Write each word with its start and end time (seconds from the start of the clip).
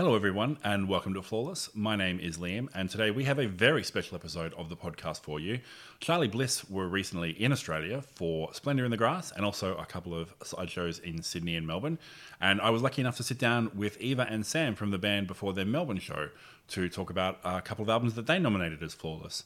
Hello, 0.00 0.14
everyone, 0.14 0.56
and 0.64 0.88
welcome 0.88 1.12
to 1.12 1.20
Flawless. 1.20 1.68
My 1.74 1.94
name 1.94 2.20
is 2.20 2.38
Liam, 2.38 2.70
and 2.74 2.88
today 2.88 3.10
we 3.10 3.24
have 3.24 3.38
a 3.38 3.46
very 3.46 3.84
special 3.84 4.16
episode 4.16 4.54
of 4.54 4.70
the 4.70 4.74
podcast 4.74 5.20
for 5.20 5.38
you. 5.38 5.60
Charly 6.00 6.26
Bliss 6.26 6.70
were 6.70 6.88
recently 6.88 7.32
in 7.32 7.52
Australia 7.52 8.00
for 8.14 8.54
Splendour 8.54 8.86
in 8.86 8.90
the 8.90 8.96
Grass 8.96 9.30
and 9.30 9.44
also 9.44 9.76
a 9.76 9.84
couple 9.84 10.14
of 10.14 10.32
side 10.42 10.70
shows 10.70 11.00
in 11.00 11.20
Sydney 11.20 11.54
and 11.54 11.66
Melbourne. 11.66 11.98
And 12.40 12.62
I 12.62 12.70
was 12.70 12.80
lucky 12.80 13.02
enough 13.02 13.18
to 13.18 13.22
sit 13.22 13.36
down 13.36 13.72
with 13.74 14.00
Eva 14.00 14.26
and 14.26 14.46
Sam 14.46 14.74
from 14.74 14.90
the 14.90 14.96
band 14.96 15.26
before 15.26 15.52
their 15.52 15.66
Melbourne 15.66 15.98
show 15.98 16.30
to 16.68 16.88
talk 16.88 17.10
about 17.10 17.38
a 17.44 17.60
couple 17.60 17.82
of 17.82 17.90
albums 17.90 18.14
that 18.14 18.26
they 18.26 18.38
nominated 18.38 18.82
as 18.82 18.94
Flawless. 18.94 19.44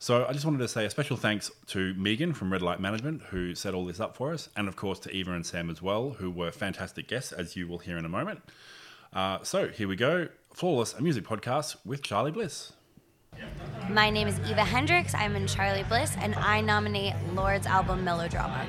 So 0.00 0.26
I 0.26 0.32
just 0.32 0.44
wanted 0.44 0.58
to 0.58 0.66
say 0.66 0.84
a 0.84 0.90
special 0.90 1.16
thanks 1.16 1.48
to 1.68 1.94
Megan 1.94 2.34
from 2.34 2.52
Red 2.52 2.62
Light 2.62 2.80
Management, 2.80 3.22
who 3.30 3.54
set 3.54 3.72
all 3.72 3.86
this 3.86 4.00
up 4.00 4.16
for 4.16 4.32
us, 4.32 4.48
and 4.56 4.66
of 4.66 4.74
course 4.74 4.98
to 4.98 5.12
Eva 5.12 5.30
and 5.30 5.46
Sam 5.46 5.70
as 5.70 5.80
well, 5.80 6.16
who 6.18 6.28
were 6.28 6.50
fantastic 6.50 7.06
guests, 7.06 7.30
as 7.30 7.54
you 7.54 7.68
will 7.68 7.78
hear 7.78 7.96
in 7.96 8.04
a 8.04 8.08
moment. 8.08 8.42
Uh, 9.12 9.38
so 9.42 9.68
here 9.68 9.88
we 9.88 9.96
go 9.96 10.28
Flawless, 10.54 10.94
a 10.94 11.02
music 11.02 11.24
podcast 11.24 11.76
with 11.84 12.02
Charly 12.02 12.30
Bliss. 12.32 12.72
My 13.88 14.10
name 14.10 14.28
is 14.28 14.38
Eva 14.40 14.64
Hendricks. 14.64 15.14
I'm 15.14 15.34
in 15.34 15.46
Charly 15.46 15.82
Bliss, 15.88 16.14
and 16.18 16.34
I 16.34 16.60
nominate 16.60 17.14
Lorde's 17.34 17.66
album 17.66 18.04
Melodrama. 18.04 18.66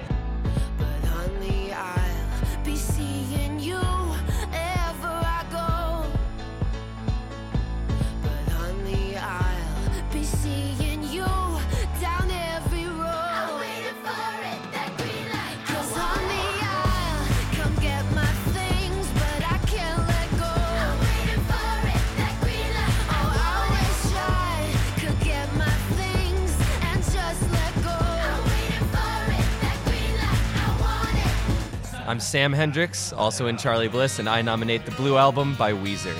I'm 32.14 32.20
Sam 32.20 32.54
Hendricks, 32.54 33.12
also 33.12 33.48
in 33.48 33.58
Charly 33.58 33.88
Bliss, 33.88 34.20
and 34.20 34.30
I 34.30 34.44
nominate 34.44 34.86
the 34.86 34.92
Blue 34.92 35.18
Album 35.18 35.56
by 35.56 35.74
Weezer. 35.74 36.16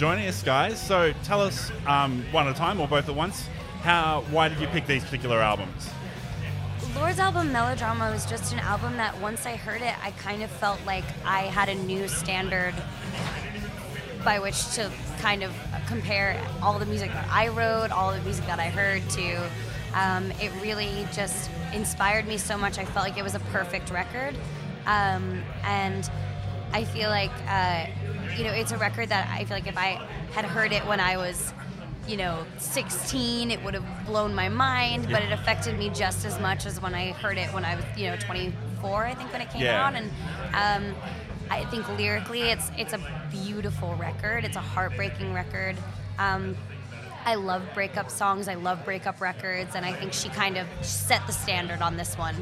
Joining 0.00 0.26
us, 0.26 0.42
guys. 0.42 0.80
So 0.80 1.12
tell 1.24 1.42
us 1.42 1.70
um, 1.86 2.24
one 2.32 2.48
at 2.48 2.56
a 2.56 2.58
time 2.58 2.80
or 2.80 2.88
both 2.88 3.10
at 3.10 3.14
once. 3.14 3.46
How? 3.82 4.24
Why 4.30 4.48
did 4.48 4.58
you 4.58 4.66
pick 4.68 4.86
these 4.86 5.04
particular 5.04 5.40
albums? 5.40 5.90
Lorde's 6.96 7.18
album 7.18 7.52
Melodrama 7.52 8.10
was 8.10 8.24
just 8.24 8.54
an 8.54 8.60
album 8.60 8.96
that 8.96 9.20
once 9.20 9.44
I 9.44 9.56
heard 9.56 9.82
it, 9.82 9.94
I 10.02 10.12
kind 10.12 10.42
of 10.42 10.50
felt 10.50 10.78
like 10.86 11.04
I 11.26 11.42
had 11.42 11.68
a 11.68 11.74
new 11.74 12.08
standard 12.08 12.72
by 14.24 14.38
which 14.38 14.72
to 14.76 14.90
kind 15.18 15.42
of 15.42 15.52
compare 15.86 16.42
all 16.62 16.78
the 16.78 16.86
music 16.86 17.12
that 17.12 17.28
I 17.30 17.48
wrote, 17.48 17.90
all 17.90 18.10
the 18.10 18.22
music 18.22 18.46
that 18.46 18.58
I 18.58 18.70
heard 18.70 19.06
to. 19.10 19.50
Um, 19.92 20.30
it 20.40 20.50
really 20.62 21.06
just 21.12 21.50
inspired 21.74 22.26
me 22.26 22.38
so 22.38 22.56
much. 22.56 22.78
I 22.78 22.86
felt 22.86 23.06
like 23.06 23.18
it 23.18 23.22
was 23.22 23.34
a 23.34 23.40
perfect 23.40 23.90
record. 23.90 24.34
Um, 24.86 25.42
and 25.62 26.10
I 26.72 26.84
feel 26.84 27.10
like, 27.10 27.32
uh, 27.46 27.86
you 28.36 28.44
know, 28.44 28.52
it's 28.52 28.72
a 28.72 28.76
record 28.78 29.08
that 29.10 29.28
I 29.30 29.44
feel 29.44 29.56
like 29.56 29.66
if 29.66 29.76
I 29.76 30.00
had 30.32 30.44
heard 30.44 30.72
it 30.72 30.84
when 30.86 31.00
I 31.00 31.16
was, 31.16 31.52
you 32.08 32.16
know, 32.16 32.44
16, 32.58 33.50
it 33.50 33.62
would 33.64 33.74
have 33.74 34.06
blown 34.06 34.34
my 34.34 34.48
mind, 34.48 35.08
but 35.10 35.22
it 35.22 35.32
affected 35.32 35.78
me 35.78 35.90
just 35.90 36.24
as 36.24 36.38
much 36.40 36.66
as 36.66 36.80
when 36.80 36.94
I 36.94 37.12
heard 37.12 37.38
it 37.38 37.52
when 37.52 37.64
I 37.64 37.76
was, 37.76 37.84
you 37.96 38.08
know, 38.08 38.16
24, 38.16 39.04
I 39.06 39.14
think, 39.14 39.32
when 39.32 39.40
it 39.42 39.50
came 39.50 39.62
Yeah. 39.62 39.86
out. 39.86 39.94
And 39.94 40.10
um, 40.54 40.96
I 41.50 41.64
think 41.66 41.88
lyrically, 41.98 42.42
it's 42.50 42.70
it's 42.78 42.92
a 42.92 43.00
beautiful 43.30 43.94
record. 43.96 44.44
It's 44.44 44.56
a 44.56 44.60
heartbreaking 44.60 45.32
record. 45.32 45.76
Um, 46.18 46.56
I 47.26 47.34
love 47.34 47.62
breakup 47.74 48.10
songs. 48.10 48.48
I 48.48 48.54
love 48.54 48.82
breakup 48.84 49.20
records, 49.20 49.74
and 49.74 49.84
I 49.84 49.92
think 49.92 50.12
she 50.14 50.30
kind 50.30 50.56
of 50.56 50.66
set 50.80 51.26
the 51.26 51.32
standard 51.34 51.82
on 51.82 51.96
this 51.96 52.16
one. 52.16 52.34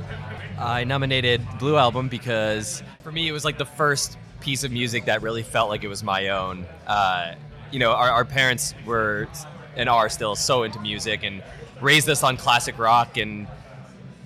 I 0.58 0.84
nominated 0.84 1.44
Blue 1.58 1.76
Album 1.76 2.08
because 2.08 2.82
for 3.00 3.10
me 3.10 3.28
it 3.28 3.32
was 3.32 3.44
like 3.44 3.58
the 3.58 3.64
first 3.64 4.16
piece 4.40 4.64
of 4.64 4.72
music 4.72 5.06
that 5.06 5.22
really 5.22 5.42
felt 5.42 5.68
like 5.68 5.84
it 5.84 5.88
was 5.88 6.02
my 6.02 6.28
own. 6.28 6.66
Uh, 6.86 7.34
you 7.70 7.78
know, 7.78 7.92
our, 7.92 8.10
our 8.10 8.24
parents 8.24 8.74
were 8.86 9.28
and 9.76 9.88
are 9.88 10.08
still 10.08 10.34
so 10.34 10.62
into 10.64 10.80
music 10.80 11.22
and 11.22 11.42
raised 11.80 12.08
us 12.08 12.22
on 12.22 12.36
classic 12.36 12.78
rock 12.78 13.16
and 13.16 13.46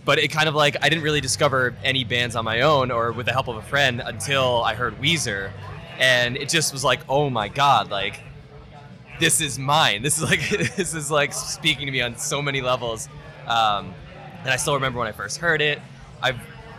but 0.04 0.18
it 0.18 0.28
kind 0.28 0.48
of 0.48 0.54
like 0.54 0.76
I 0.82 0.88
didn't 0.88 1.04
really 1.04 1.20
discover 1.20 1.74
any 1.84 2.02
bands 2.04 2.34
on 2.34 2.44
my 2.44 2.62
own 2.62 2.90
or 2.90 3.12
with 3.12 3.26
the 3.26 3.32
help 3.32 3.48
of 3.48 3.56
a 3.56 3.62
friend 3.62 4.02
until 4.04 4.62
I 4.64 4.74
heard 4.74 4.98
Weezer. 5.00 5.50
And 5.98 6.36
it 6.36 6.48
just 6.48 6.72
was 6.72 6.82
like 6.82 7.00
oh 7.08 7.30
my 7.30 7.48
god 7.48 7.90
like 7.90 8.20
this 9.20 9.40
is 9.40 9.58
mine. 9.58 10.02
This 10.02 10.16
is 10.16 10.24
like 10.24 10.48
this 10.76 10.94
is 10.94 11.10
like 11.10 11.32
speaking 11.32 11.86
to 11.86 11.92
me 11.92 12.00
on 12.00 12.16
so 12.16 12.40
many 12.42 12.60
levels. 12.60 13.08
Um, 13.46 13.94
and 14.40 14.50
I 14.50 14.56
still 14.56 14.74
remember 14.74 14.98
when 14.98 15.08
I 15.08 15.12
first 15.12 15.38
heard 15.38 15.60
it. 15.60 15.80
I've 16.22 16.38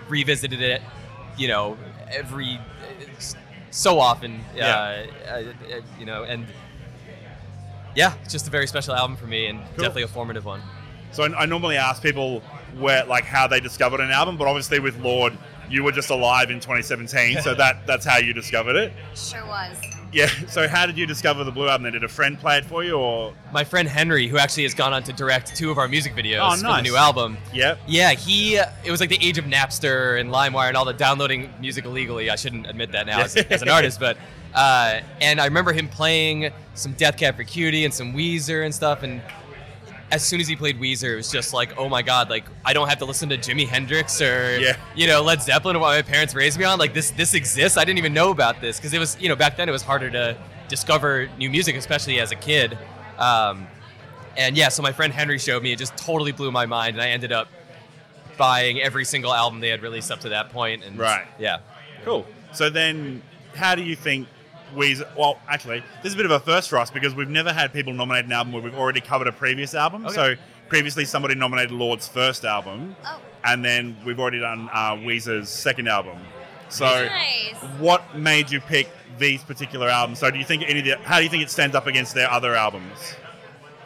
revisited 0.09 0.61
it 0.61 0.81
you 1.38 1.47
know 1.47 1.77
every 2.11 2.59
so 3.71 3.99
often 3.99 4.41
Yeah. 4.55 5.05
uh, 5.27 5.31
uh, 5.31 5.33
uh, 5.33 5.81
you 5.99 6.05
know 6.05 6.23
and 6.23 6.45
yeah 7.95 8.13
it's 8.23 8.31
just 8.31 8.47
a 8.47 8.51
very 8.51 8.67
special 8.67 8.95
album 8.95 9.17
for 9.17 9.25
me 9.27 9.47
and 9.47 9.59
definitely 9.77 10.03
a 10.03 10.07
formative 10.07 10.45
one 10.45 10.61
So 11.11 11.23
I, 11.23 11.43
I 11.43 11.45
normally 11.45 11.77
ask 11.77 12.01
people 12.01 12.41
where, 12.79 13.05
like, 13.05 13.23
how 13.23 13.45
they 13.47 13.59
discovered 13.59 13.99
an 13.99 14.09
album, 14.09 14.35
but 14.35 14.47
obviously 14.47 14.79
with 14.79 14.97
Lorde, 14.99 15.37
you 15.69 15.83
were 15.83 15.91
just 15.91 16.09
alive 16.09 16.49
in 16.49 16.59
2017, 16.59 17.41
so 17.43 17.53
that 17.63 17.85
that's 17.85 18.03
how 18.03 18.17
you 18.17 18.33
discovered 18.33 18.75
it. 18.75 18.91
Sure 19.13 19.45
was. 19.45 19.77
Yeah. 20.13 20.28
So 20.47 20.68
how 20.68 20.85
did 20.85 20.97
you 20.97 21.06
discover 21.06 21.44
the 21.44 21.51
Blue 21.51 21.68
Album? 21.68 21.91
Did 21.91 22.03
a 22.03 22.07
friend 22.07 22.40
play 22.40 22.57
it 22.57 22.66
for 22.66 22.84
you, 22.84 22.94
or 22.94 23.34
my 23.51 23.63
friend 23.63 23.88
Henry, 23.88 24.28
who 24.28 24.38
actually 24.38 24.63
has 24.63 24.74
gone 24.74 24.94
on 24.94 25.03
to 25.03 25.13
direct 25.13 25.56
two 25.56 25.72
of 25.72 25.78
our 25.78 25.88
music 25.88 26.13
videos 26.16 26.40
Oh, 26.41 26.56
for 26.56 26.62
the 26.75 26.81
new 26.81 26.96
album. 26.96 27.38
yeah? 27.53 27.75
Yeah, 27.88 28.12
he. 28.12 28.56
It 28.56 28.91
was 28.91 29.00
like 29.00 29.09
the 29.09 29.19
age 29.22 29.38
of 29.38 29.46
Napster 29.46 30.19
and 30.19 30.29
LimeWire 30.29 30.68
and 30.68 30.78
all 30.78 30.85
the 30.85 30.94
downloading 30.94 31.51
music 31.59 31.85
illegally. 31.85 32.29
I 32.29 32.35
shouldn't 32.35 32.68
admit 32.68 32.91
that 32.91 33.06
now 33.07 33.22
as, 33.22 33.35
as 33.35 33.62
an 33.62 33.69
artist, 33.78 34.00
but 34.00 34.18
uh, 34.53 35.00
and 35.19 35.41
I 35.41 35.46
remember 35.46 35.74
him 35.74 35.88
playing 35.88 36.51
some 36.75 36.94
Death 36.94 37.18
Cab 37.18 37.35
for 37.35 37.44
Cutie 37.44 37.85
and 37.85 37.94
some 37.94 38.13
Weezer 38.13 38.63
and 38.66 38.74
stuff. 38.74 39.01
And 39.03 39.19
as 40.11 40.23
soon 40.23 40.39
as 40.39 40.47
he 40.47 40.55
played 40.55 40.79
Weezer, 40.79 41.13
it 41.13 41.15
was 41.15 41.31
just 41.31 41.53
like, 41.53 41.75
oh 41.77 41.89
my 41.89 42.01
god, 42.01 42.29
like 42.29 42.45
I 42.65 42.73
don't 42.73 42.87
have 42.87 42.99
to 42.99 43.05
listen 43.05 43.29
to 43.29 43.37
Jimi 43.37 43.67
Hendrix 43.67 44.21
or 44.21 44.59
Yeah. 44.59 44.75
you 44.95 45.07
know 45.07 45.21
Led 45.23 45.41
Zeppelin 45.41 45.75
or 45.75 45.79
what 45.79 45.95
my 45.95 46.01
parents 46.01 46.35
raised 46.35 46.57
me 46.59 46.65
on. 46.65 46.77
Like 46.79 46.93
this, 46.93 47.11
this 47.11 47.33
exists. 47.33 47.77
I 47.77 47.83
didn't 47.85 47.97
even 47.99 48.13
know 48.13 48.29
about 48.31 48.61
this 48.61 48.77
because 48.77 48.93
it 48.93 48.99
was 48.99 49.17
you 49.19 49.29
know 49.29 49.35
back 49.35 49.57
then 49.57 49.67
it 49.69 49.71
was 49.71 49.81
harder 49.81 50.09
to 50.11 50.37
discover 50.67 51.29
new 51.37 51.49
music, 51.49 51.75
especially 51.75 52.19
as 52.19 52.31
a 52.31 52.35
kid. 52.35 52.77
Um, 53.17 53.67
and 54.37 54.55
yeah, 54.57 54.69
so 54.69 54.81
my 54.81 54.91
friend 54.91 55.13
Henry 55.13 55.37
showed 55.39 55.61
me. 55.63 55.71
It 55.71 55.77
just 55.79 55.95
totally 55.97 56.31
blew 56.31 56.51
my 56.51 56.65
mind, 56.65 56.95
and 56.95 57.01
I 57.01 57.09
ended 57.09 57.31
up 57.31 57.47
buying 58.37 58.81
every 58.81 59.05
single 59.05 59.33
album 59.33 59.59
they 59.59 59.69
had 59.69 59.81
released 59.83 60.11
up 60.11 60.19
to 60.21 60.29
that 60.29 60.49
point. 60.51 60.83
And 60.83 60.97
Right. 60.97 61.25
yeah, 61.39 61.59
Cool. 62.03 62.25
So 62.51 62.69
then, 62.69 63.21
how 63.55 63.75
do 63.75 63.83
you 63.83 63.95
think 63.95 64.27
Weezer? 64.75 65.07
Well, 65.17 65.39
actually, 65.47 65.79
this 66.01 66.09
is 66.11 66.13
a 66.13 66.17
bit 66.17 66.25
of 66.25 66.31
a 66.31 66.39
first 66.39 66.69
for 66.69 66.78
us 66.78 66.89
because 66.91 67.16
we've 67.16 67.29
never 67.29 67.51
had 67.53 67.73
people 67.73 67.94
nominate 67.94 68.25
an 68.25 68.31
album 68.31 68.53
where 68.53 68.61
we've 68.61 68.75
already 68.75 69.01
covered 69.01 69.28
a 69.28 69.31
previous 69.31 69.73
album. 69.73 70.06
Okay. 70.06 70.16
So 70.16 70.35
previously, 70.69 71.06
somebody 71.06 71.36
nominated 71.36 71.71
Lorde's 71.71 72.07
first 72.07 72.45
album, 72.45 72.95
Oh. 73.06 73.19
and 73.44 73.63
then 73.63 73.95
we've 74.06 74.19
already 74.19 74.39
done 74.39 74.69
uh, 74.74 74.94
Weezer's 74.95 75.50
second 75.50 75.88
album. 75.88 76.18
So, 76.69 76.86
Nice. 76.86 77.56
what 77.80 78.18
made 78.18 78.50
you 78.50 78.59
pick 78.59 78.89
these 79.19 79.44
particular 79.44 79.88
albums? 79.89 80.18
So, 80.19 80.31
do 80.31 80.39
you 80.39 80.45
think 80.45 80.63
any 80.68 80.80
of 80.80 80.86
the? 80.86 80.97
How 81.07 81.18
do 81.19 81.24
you 81.24 81.30
think 81.30 81.44
it 81.44 81.50
stands 81.51 81.75
up 81.75 81.86
against 81.88 82.15
their 82.15 82.30
other 82.31 82.56
albums? 82.56 83.15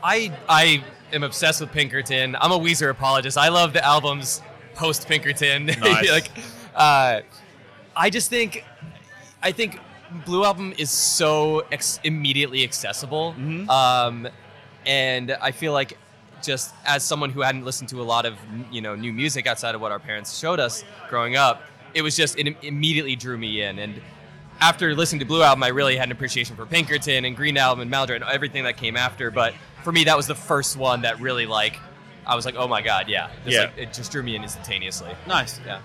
I 0.03 0.31
I 0.47 0.83
am 1.11 1.23
obsessed 1.23 1.59
with 1.59 1.71
Pinkerton. 1.71 2.35
I'm 2.39 2.51
a 2.51 2.59
Weezer 2.59 2.89
apologist. 2.89 3.38
I 3.38 3.50
love 3.50 3.73
the 3.73 3.83
albums 3.83 4.41
post 4.75 5.07
Pinkerton. 5.07 5.65
Nice. 5.79 6.09
like, 6.11 6.29
uh, 6.75 7.21
I 7.95 8.09
just 8.11 8.29
think, 8.29 8.63
I 9.41 9.51
think 9.51 9.79
Blue 10.25 10.44
Album 10.45 10.74
is 10.77 10.89
so 10.92 11.65
ex- 11.71 12.00
immediately 12.04 12.63
accessible, 12.63 13.36
um, 13.69 14.27
and 14.86 15.31
I 15.42 15.51
feel 15.51 15.74
like 15.74 15.98
just 16.42 16.74
as 16.86 17.04
someone 17.04 17.30
who 17.31 17.42
hadn't 17.42 17.65
listened 17.65 17.89
to 17.89 18.01
a 18.01 18.04
lot 18.04 18.25
of 18.25 18.36
you 18.71 18.81
know 18.81 18.95
new 18.95 19.12
music 19.12 19.48
outside 19.48 19.75
of 19.75 19.81
what 19.81 19.92
our 19.92 20.00
parents 20.00 20.38
showed 20.38 20.59
us 20.59 20.83
growing 21.09 21.36
up, 21.36 21.62
it 21.94 22.01
was 22.01 22.15
just 22.15 22.38
it 22.38 22.56
immediately 22.63 23.15
drew 23.15 23.38
me 23.38 23.62
in 23.62 23.80
and. 23.80 24.01
After 24.59 24.95
listening 24.95 25.19
to 25.19 25.25
Blue 25.27 25.44
Album, 25.44 25.62
I 25.62 25.68
really 25.68 25.95
had 25.98 26.07
an 26.07 26.12
appreciation 26.12 26.56
for 26.56 26.65
Pinkerton 26.65 27.25
and 27.25 27.36
Green 27.38 27.57
Album 27.57 27.80
and 27.81 27.92
Maladroit 27.92 28.24
and 28.24 28.31
everything 28.31 28.63
that 28.63 28.75
came 28.75 28.98
after. 28.98 29.30
But 29.30 29.54
for 29.83 29.92
me, 29.92 30.06
that 30.06 30.18
was 30.18 30.25
the 30.25 30.33
first 30.33 30.77
one 30.77 31.04
that 31.04 31.19
really 31.21 31.45
like 31.45 31.77
I 32.25 32.33
was 32.36 32.44
like, 32.44 32.56
oh 32.56 32.68
my 32.68 32.81
god, 32.81 33.07
yeah, 33.07 33.30
This, 33.45 33.54
Yeah. 33.54 33.59
like, 33.65 33.77
it 33.77 33.94
just 33.94 34.12
drew 34.12 34.24
me 34.24 34.36
in 34.36 34.42
instantaneously. 34.42 35.12
Nice. 35.27 35.59
Yeah. 35.63 35.80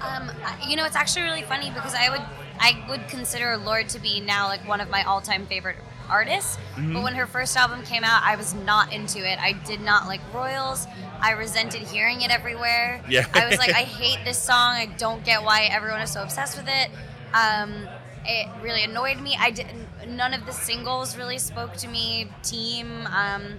Um, 0.00 0.30
you 0.68 0.76
know, 0.76 0.84
it's 0.84 0.94
actually 0.94 1.22
really 1.22 1.42
funny 1.42 1.70
because 1.70 1.94
I 1.96 2.08
would 2.10 2.22
I 2.60 2.84
would 2.88 3.08
consider 3.08 3.56
Lorde 3.56 3.88
to 3.90 4.00
be 4.00 4.20
now 4.20 4.48
like 4.48 4.66
one 4.66 4.80
of 4.80 4.90
my 4.90 5.02
all 5.02 5.20
time 5.20 5.46
favorite 5.46 5.76
artists. 6.08 6.56
Mm-hmm. 6.74 6.94
But 6.94 7.02
when 7.02 7.14
her 7.14 7.26
first 7.26 7.56
album 7.56 7.82
came 7.82 8.04
out, 8.04 8.22
I 8.22 8.36
was 8.36 8.54
not 8.54 8.92
into 8.92 9.18
it. 9.18 9.38
I 9.38 9.52
did 9.52 9.80
not 9.80 10.06
like 10.06 10.20
Royals. 10.32 10.86
I 11.20 11.32
resented 11.32 11.82
hearing 11.82 12.22
it 12.22 12.30
everywhere. 12.30 13.02
Yeah. 13.08 13.26
I 13.34 13.46
was 13.46 13.58
like, 13.58 13.70
I 13.70 13.82
hate 13.82 14.24
this 14.24 14.38
song. 14.38 14.74
I 14.74 14.86
don't 14.86 15.24
get 15.24 15.42
why 15.42 15.64
everyone 15.64 16.00
is 16.00 16.10
so 16.10 16.22
obsessed 16.22 16.56
with 16.56 16.68
it. 16.68 16.90
Um, 17.34 17.88
it 18.24 18.48
really 18.62 18.84
annoyed 18.84 19.20
me. 19.20 19.36
I 19.38 19.50
didn't. 19.50 19.86
None 20.08 20.34
of 20.34 20.46
the 20.46 20.52
singles 20.52 21.16
really 21.16 21.38
spoke 21.38 21.74
to 21.78 21.88
me. 21.88 22.28
Team. 22.42 23.06
Um, 23.06 23.58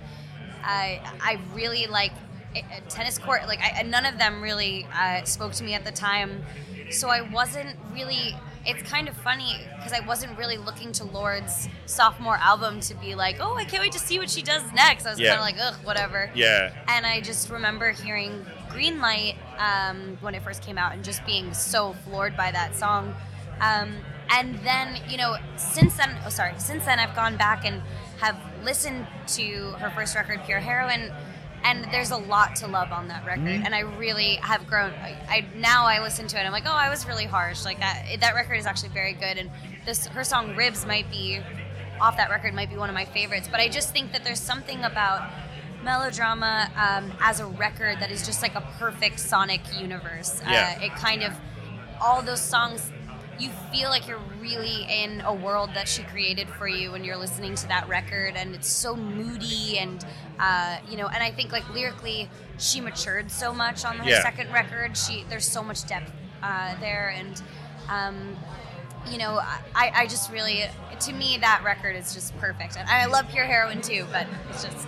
I 0.64 1.02
I 1.22 1.40
really 1.54 1.88
like 1.88 2.12
eh, 2.56 2.62
eh, 2.72 2.80
tennis 2.90 3.18
court. 3.18 3.48
Like 3.48 3.60
I, 3.62 3.82
none 3.84 4.06
of 4.06 4.18
them 4.18 4.42
really 4.42 4.88
uh, 4.94 5.24
spoke 5.24 5.54
to 5.54 5.64
me 5.64 5.74
at 5.74 5.86
the 5.86 5.92
time, 5.92 6.44
so 6.92 7.10
I 7.10 7.22
wasn't 7.22 7.76
really. 7.94 8.36
It's 8.66 8.84
kind 8.90 9.08
of 9.08 9.16
funny 9.18 9.58
because 9.78 9.94
I 9.94 10.02
wasn't 10.02 10.38
really 10.38 10.58
looking 10.58 10.92
to 10.94 11.04
Lorde's 11.06 11.68
sophomore 11.86 12.36
album 12.38 12.80
to 12.82 12.94
be 12.96 13.16
like, 13.16 13.38
oh, 13.40 13.56
I 13.56 13.64
can't 13.64 13.82
wait 13.82 13.94
to 13.94 14.00
see 14.00 14.20
what 14.20 14.30
she 14.30 14.42
does 14.42 14.62
next. 14.74 15.06
I 15.06 15.12
was 15.12 15.20
Yeah. 15.20 15.36
kind 15.36 15.40
of 15.40 15.58
like, 15.60 15.74
ugh, 15.74 15.86
whatever. 15.86 16.30
Yeah. 16.36 16.72
And 16.88 17.06
I 17.06 17.22
just 17.22 17.50
remember 17.50 17.92
hearing 17.92 18.46
Greenlight 18.70 19.36
um, 19.58 20.18
when 20.22 20.36
it 20.36 20.44
first 20.44 20.62
came 20.62 20.78
out 20.78 20.94
and 20.94 21.04
just 21.04 21.26
being 21.26 21.54
so 21.54 21.94
floored 22.06 22.36
by 22.38 22.52
that 22.52 22.76
song. 22.76 23.16
Um, 23.62 23.94
and 24.30 24.60
then, 24.60 25.00
you 25.10 25.18
know, 25.18 25.38
since 25.56 25.96
then, 25.98 26.16
oh, 26.26 26.30
sorry, 26.30 26.54
since 26.58 26.86
then 26.86 27.00
I've 27.00 27.16
gone 27.16 27.36
back 27.38 27.66
and 27.66 27.82
have 28.20 28.38
listened 28.64 29.08
to 29.36 29.72
her 29.80 29.90
first 29.92 30.16
record, 30.16 30.42
Pure 30.46 30.60
Heroine, 30.60 31.12
and 31.64 31.86
there's 31.92 32.12
a 32.12 32.18
lot 32.18 32.56
to 32.58 32.68
love 32.68 32.92
on 32.92 33.08
that 33.10 33.26
record. 33.26 33.48
And 33.48 33.76
I 33.76 33.82
really 33.82 34.36
have 34.38 34.66
grown. 34.68 34.92
I, 34.92 35.18
I 35.28 35.46
now 35.56 35.86
I 35.86 36.02
listen 36.02 36.28
to 36.28 36.40
it. 36.40 36.46
I'm 36.46 36.52
like, 36.52 36.66
oh, 36.66 36.72
I 36.72 36.90
was 36.90 37.08
really 37.08 37.26
harsh. 37.26 37.66
Like 37.66 37.80
that. 37.80 38.06
That 38.20 38.36
record 38.36 38.56
is 38.56 38.66
actually 38.66 38.90
very 38.90 39.14
good. 39.14 39.38
And 39.38 39.50
this 39.86 40.08
her 40.08 40.24
song 40.24 40.56
Ribs 40.56 40.86
might 40.86 41.10
be 41.10 41.42
off 42.00 42.18
that 42.18 42.30
record 42.30 42.54
might 42.54 42.70
be 42.70 42.78
one 42.78 42.90
of 42.90 42.96
my 42.96 43.06
favorites. 43.06 43.48
But 43.52 43.60
I 43.60 43.68
just 43.68 43.92
think 43.92 44.12
that 44.14 44.24
there's 44.24 44.40
something 44.40 44.84
about 44.84 45.30
melodrama 45.84 46.70
um, 46.76 47.12
as 47.22 47.40
a 47.40 47.46
record 47.46 48.00
that 48.00 48.12
is 48.12 48.26
just 48.26 48.42
like 48.42 48.56
a 48.56 48.62
perfect 48.78 49.20
sonic 49.20 49.62
universe. 49.80 50.42
Yeah. 50.48 50.78
Uh, 50.80 50.86
it 50.86 50.92
kind 50.96 51.24
of 51.24 51.34
all 52.02 52.22
those 52.22 52.42
songs. 52.42 52.92
You 53.40 53.50
feel 53.72 53.90
like 53.90 54.08
you're 54.08 54.20
really 54.42 54.86
in 54.90 55.22
a 55.22 55.34
world 55.34 55.70
that 55.74 55.88
she 55.88 56.04
created 56.04 56.50
for 56.50 56.68
you 56.68 56.92
when 56.92 57.04
you're 57.04 57.18
listening 57.18 57.56
to 57.56 57.68
that 57.70 57.88
record, 57.88 58.36
and 58.36 58.54
it's 58.54 58.68
so 58.70 58.96
moody 58.96 59.78
and 59.78 60.04
uh, 60.40 60.78
you 60.90 60.98
know. 60.98 61.08
And 61.08 61.24
I 61.24 61.32
think 61.32 61.52
like 61.52 61.68
lyrically, 61.74 62.30
she 62.58 62.82
matured 62.82 63.32
so 63.32 63.54
much 63.54 63.86
on 63.86 63.98
her 63.98 64.10
Yeah. 64.10 64.22
second 64.22 64.52
record. 64.52 64.98
She 64.98 65.26
there's 65.30 65.48
so 65.48 65.64
much 65.64 65.88
depth 65.88 66.12
uh, 66.44 66.76
there, 66.82 67.14
and 67.16 67.42
um, 67.90 68.36
you 69.10 69.18
know, 69.18 69.40
I, 69.76 69.92
I 69.96 70.08
just 70.08 70.30
really, 70.32 70.66
to 71.00 71.14
me, 71.14 71.38
that 71.40 71.62
record 71.64 71.96
is 71.96 72.14
just 72.14 72.38
perfect. 72.38 72.78
And 72.78 72.88
I 72.90 73.06
love 73.06 73.30
Pure 73.30 73.46
Heroine 73.46 73.82
too, 73.82 74.06
but 74.12 74.28
it's 74.50 74.64
just, 74.64 74.88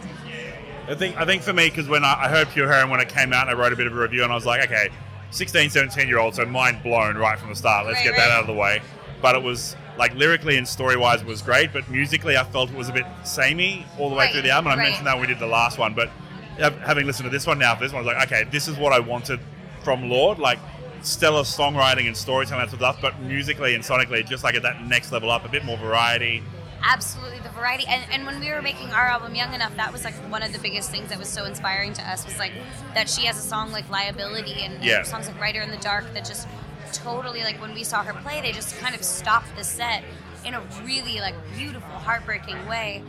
I 0.87 0.95
think 0.95 1.17
I 1.17 1.25
think 1.25 1.41
for 1.41 1.53
me 1.53 1.69
because 1.69 1.87
when 1.87 2.03
I, 2.03 2.23
I 2.25 2.27
heard 2.27 2.49
Pure 2.49 2.67
Heroine 2.67 2.89
when 2.89 2.99
it 2.99 3.09
came 3.09 3.31
out, 3.33 3.47
and 3.47 3.51
I 3.57 3.59
wrote 3.59 3.71
a 3.71 3.75
bit 3.77 3.87
of 3.87 3.93
a 3.95 3.99
review, 3.99 4.23
and 4.23 4.31
I 4.31 4.35
was 4.35 4.45
like, 4.45 4.61
okay, 4.65 4.89
16, 5.31 5.69
17 5.69 6.07
year 6.07 6.19
old, 6.19 6.35
so 6.35 6.45
mind 6.45 6.83
blown 6.83 7.17
right 7.17 7.39
from 7.39 7.49
the 7.49 7.55
start. 7.55 7.85
Let's 7.85 7.97
Right, 7.99 8.05
get 8.07 8.15
that 8.17 8.31
out 8.31 8.41
of 8.41 8.47
the 8.47 8.53
way. 8.53 8.81
But 9.21 9.35
it 9.35 9.43
was 9.43 9.75
like 9.97 10.13
lyrically 10.15 10.57
and 10.57 10.67
story 10.67 10.97
wise 10.97 11.23
was 11.23 11.41
great, 11.41 11.71
but 11.73 11.89
musically 11.89 12.37
I 12.37 12.43
felt 12.43 12.69
it 12.69 12.75
was 12.75 12.89
a 12.89 12.93
bit 12.93 13.05
samey 13.23 13.85
all 13.97 14.09
the 14.09 14.15
way 14.15 14.25
Right, 14.25 14.33
through 14.33 14.41
the 14.43 14.51
album. 14.51 14.71
And 14.71 14.79
I 14.79 14.83
right. 14.83 14.89
mentioned 14.89 15.07
that 15.07 15.15
when 15.15 15.21
we 15.21 15.27
did 15.27 15.39
the 15.39 15.47
last 15.47 15.77
one, 15.77 15.93
but 15.93 16.09
having 16.57 17.05
listened 17.05 17.25
to 17.25 17.29
this 17.29 17.47
one 17.47 17.59
now, 17.59 17.75
for 17.75 17.83
this 17.83 17.91
one, 17.93 18.03
I 18.03 18.05
was 18.05 18.13
like, 18.15 18.27
okay, 18.31 18.49
this 18.51 18.67
is 18.67 18.77
what 18.77 18.93
I 18.93 18.99
wanted 18.99 19.39
from 19.83 20.09
Lorde, 20.09 20.39
like 20.39 20.59
stellar 21.01 21.41
songwriting 21.41 22.07
and 22.07 22.15
storytelling 22.15 22.63
and 22.63 22.71
stuff, 22.71 22.99
but 23.01 23.19
musically 23.21 23.73
and 23.75 23.83
sonically, 23.83 24.27
just 24.27 24.43
like 24.43 24.55
at 24.55 24.61
that 24.63 24.83
next 24.85 25.11
level 25.11 25.31
up, 25.31 25.45
a 25.45 25.49
bit 25.49 25.65
more 25.65 25.77
variety. 25.77 26.43
Absolutely 26.83 27.39
the 27.39 27.49
variety. 27.49 27.85
And, 27.87 28.03
and 28.11 28.25
when 28.25 28.39
we 28.39 28.51
were 28.51 28.61
making 28.61 28.91
our 28.91 29.07
album 29.07 29.35
Young 29.35 29.53
Enough, 29.53 29.75
that 29.77 29.91
was 29.93 30.03
like 30.03 30.13
one 30.31 30.43
of 30.43 30.53
the 30.53 30.59
biggest 30.59 30.91
things 30.91 31.09
that 31.09 31.19
was 31.19 31.29
so 31.29 31.45
inspiring 31.45 31.93
to 31.93 32.01
us 32.09 32.25
was 32.25 32.37
like 32.39 32.53
that 32.93 33.09
she 33.09 33.25
has 33.25 33.37
a 33.37 33.41
song 33.41 33.71
like 33.71 33.89
Liability 33.89 34.63
and, 34.63 34.75
and 34.75 34.83
Yeah. 34.83 35.03
songs 35.03 35.27
like 35.27 35.39
Writer 35.39 35.61
in 35.61 35.71
the 35.71 35.77
Dark 35.77 36.13
that 36.13 36.25
just 36.25 36.47
totally, 36.93 37.41
like 37.43 37.59
when 37.61 37.73
we 37.73 37.83
saw 37.83 38.03
her 38.03 38.13
play, 38.21 38.41
they 38.41 38.51
just 38.51 38.77
kind 38.79 38.95
of 38.95 39.03
stopped 39.03 39.55
the 39.55 39.63
set 39.63 40.03
in 40.45 40.53
a 40.53 40.61
really 40.83 41.19
like 41.19 41.35
beautiful, 41.55 41.89
heartbreaking 41.89 42.67
way. 42.67 43.03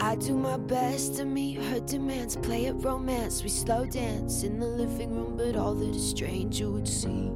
I 0.00 0.14
do 0.14 0.36
my 0.36 0.56
best 0.56 1.16
to 1.16 1.24
meet 1.24 1.60
her 1.60 1.80
demands, 1.80 2.36
play 2.36 2.66
at 2.66 2.76
romance. 2.84 3.42
We 3.42 3.48
slow 3.48 3.84
dance 3.84 4.44
in 4.44 4.60
the 4.60 4.66
living 4.66 5.10
room, 5.14 5.36
but 5.36 5.56
all 5.56 5.74
that 5.74 5.94
a 5.94 5.98
stranger 5.98 6.70
would 6.70 6.86
see 6.86 7.32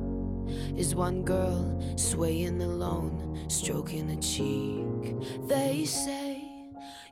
is 0.76 0.94
one 0.94 1.23
girl 1.25 1.82
swaying 1.96 2.61
alone, 2.62 3.31
stroking 3.48 4.10
a 4.10 4.16
cheek. 4.20 5.14
They 5.46 5.84
say 5.84 6.42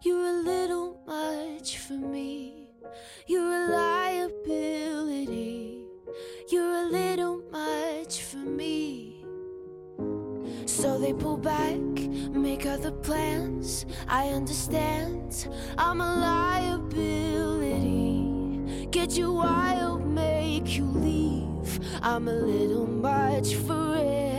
you're 0.03 0.27
a 0.27 0.43
little 0.43 1.01
much 1.07 1.79
for 1.79 1.95
me. 1.95 2.67
You're 3.27 3.53
a 3.53 3.69
liability. 3.69 5.85
You're 6.51 6.85
a 6.85 6.87
little 6.87 7.43
much 7.51 8.23
for 8.23 8.39
me. 8.39 9.25
So 10.67 10.99
they 10.99 11.13
pull 11.13 11.37
back, 11.37 11.77
make 12.31 12.65
other 12.67 12.91
plans. 12.91 13.85
I 14.09 14.29
understand, 14.29 15.47
I'm 15.77 16.01
a 16.01 16.17
liability. 16.17 16.81
Get 18.91 19.19
you 19.19 19.33
wild, 19.33 20.07
make 20.07 20.77
you 20.77 20.85
leave. 20.85 21.81
I'm 22.03 22.29
a 22.29 22.33
little 22.33 22.87
much 22.87 23.55
for 23.55 23.97
it. 23.97 24.30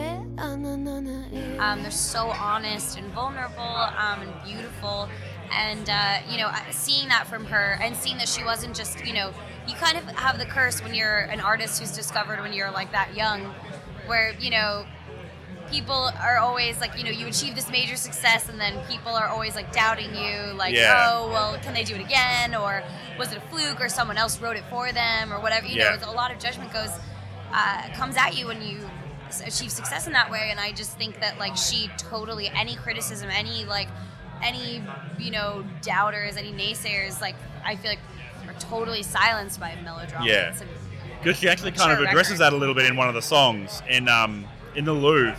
Um, 1.60 1.82
they're 1.82 1.92
so 1.92 2.30
honest 2.30 2.98
and 2.98 3.08
vulnerable 3.14 3.62
um, 3.98 4.22
and 4.22 4.34
beautiful. 4.46 5.10
And, 5.56 5.90
uh, 5.90 6.20
you 6.30 6.38
know, 6.38 6.50
seeing 6.72 7.10
that 7.10 7.28
from 7.28 7.46
her 7.46 7.78
and 7.82 7.96
seeing 7.96 8.18
that 8.18 8.30
she 8.30 8.44
wasn't 8.44 8.76
just, 8.76 9.06
you 9.06 9.14
know, 9.14 9.32
you 9.68 9.76
kind 9.76 9.98
of 9.98 10.04
have 10.16 10.40
the 10.40 10.46
curse 10.46 10.82
when 10.82 10.96
you're 10.96 11.20
an 11.20 11.40
artist 11.42 11.80
who's 11.80 11.92
discovered 11.92 12.40
when 12.40 12.54
you're 12.54 12.72
like 12.72 12.92
that 12.94 13.16
young, 13.16 13.42
where, 14.08 14.34
you 14.40 14.50
know, 14.50 14.86
people 15.70 16.10
are 16.22 16.38
always 16.38 16.80
like, 16.80 16.98
you 16.98 17.04
know, 17.04 17.12
you 17.12 17.28
achieve 17.28 17.56
this 17.56 17.70
major 17.70 17.96
success 17.96 18.50
and 18.50 18.60
then 18.60 18.74
people 18.90 19.12
are 19.14 19.28
always 19.28 19.56
like 19.56 19.72
doubting 19.74 20.14
you, 20.16 20.54
like, 20.58 20.74
Yeah. 20.74 21.10
oh, 21.12 21.30
well, 21.30 21.58
can 21.62 21.74
they 21.74 21.84
do 21.84 21.96
it 21.96 22.02
again? 22.02 22.56
Or 22.56 22.84
was 23.18 23.32
it 23.32 23.38
a 23.38 23.42
fluke 23.42 23.80
or 23.82 23.90
someone 23.90 24.18
else 24.18 24.40
wrote 24.42 24.58
it 24.58 24.64
for 24.70 24.92
them 24.92 25.32
or 25.32 25.40
whatever? 25.40 25.68
You 25.68 25.78
Yeah. 25.78 25.98
know, 26.02 26.12
a 26.12 26.14
lot 26.14 26.32
of 26.32 26.40
judgment 26.40 26.72
goes, 26.74 26.92
uh, 27.54 27.90
comes 27.94 28.16
at 28.18 28.38
you 28.38 28.48
when 28.48 28.62
you 28.62 28.90
achieve 29.40 29.72
success 29.72 30.08
in 30.08 30.14
that 30.14 30.30
way. 30.30 30.50
And 30.52 30.60
I 30.60 30.74
just 30.74 30.98
think 30.98 31.22
that 31.22 31.40
like 31.40 31.56
she 31.56 31.90
totally, 31.98 32.50
any 32.50 32.76
criticism, 32.76 33.30
any 33.32 33.64
like, 33.64 33.88
any, 34.44 34.84
you 35.20 35.32
know, 35.32 35.64
doubters, 35.82 36.36
any 36.36 36.52
naysayers, 36.52 37.22
like, 37.22 37.36
I 37.64 37.76
feel 37.76 37.92
like 37.92 38.00
are 38.48 38.60
totally 38.60 39.04
silenced 39.04 39.60
by 39.60 39.78
melodrama. 39.84 40.26
Yeah. 40.26 40.54
Because 41.20 41.38
she 41.38 41.48
actually 41.48 41.72
kind 41.72 41.92
of 41.92 42.00
addresses 42.00 42.40
record. 42.40 42.52
that 42.52 42.54
a 42.54 42.58
little 42.58 42.76
bit 42.76 42.86
in 42.86 42.98
one 42.98 43.08
of 43.08 43.14
the 43.14 43.22
songs 43.22 43.82
in 43.88 44.10
um 44.10 44.46
in 44.76 44.86
the 44.86 44.94
Louvre. 44.94 45.38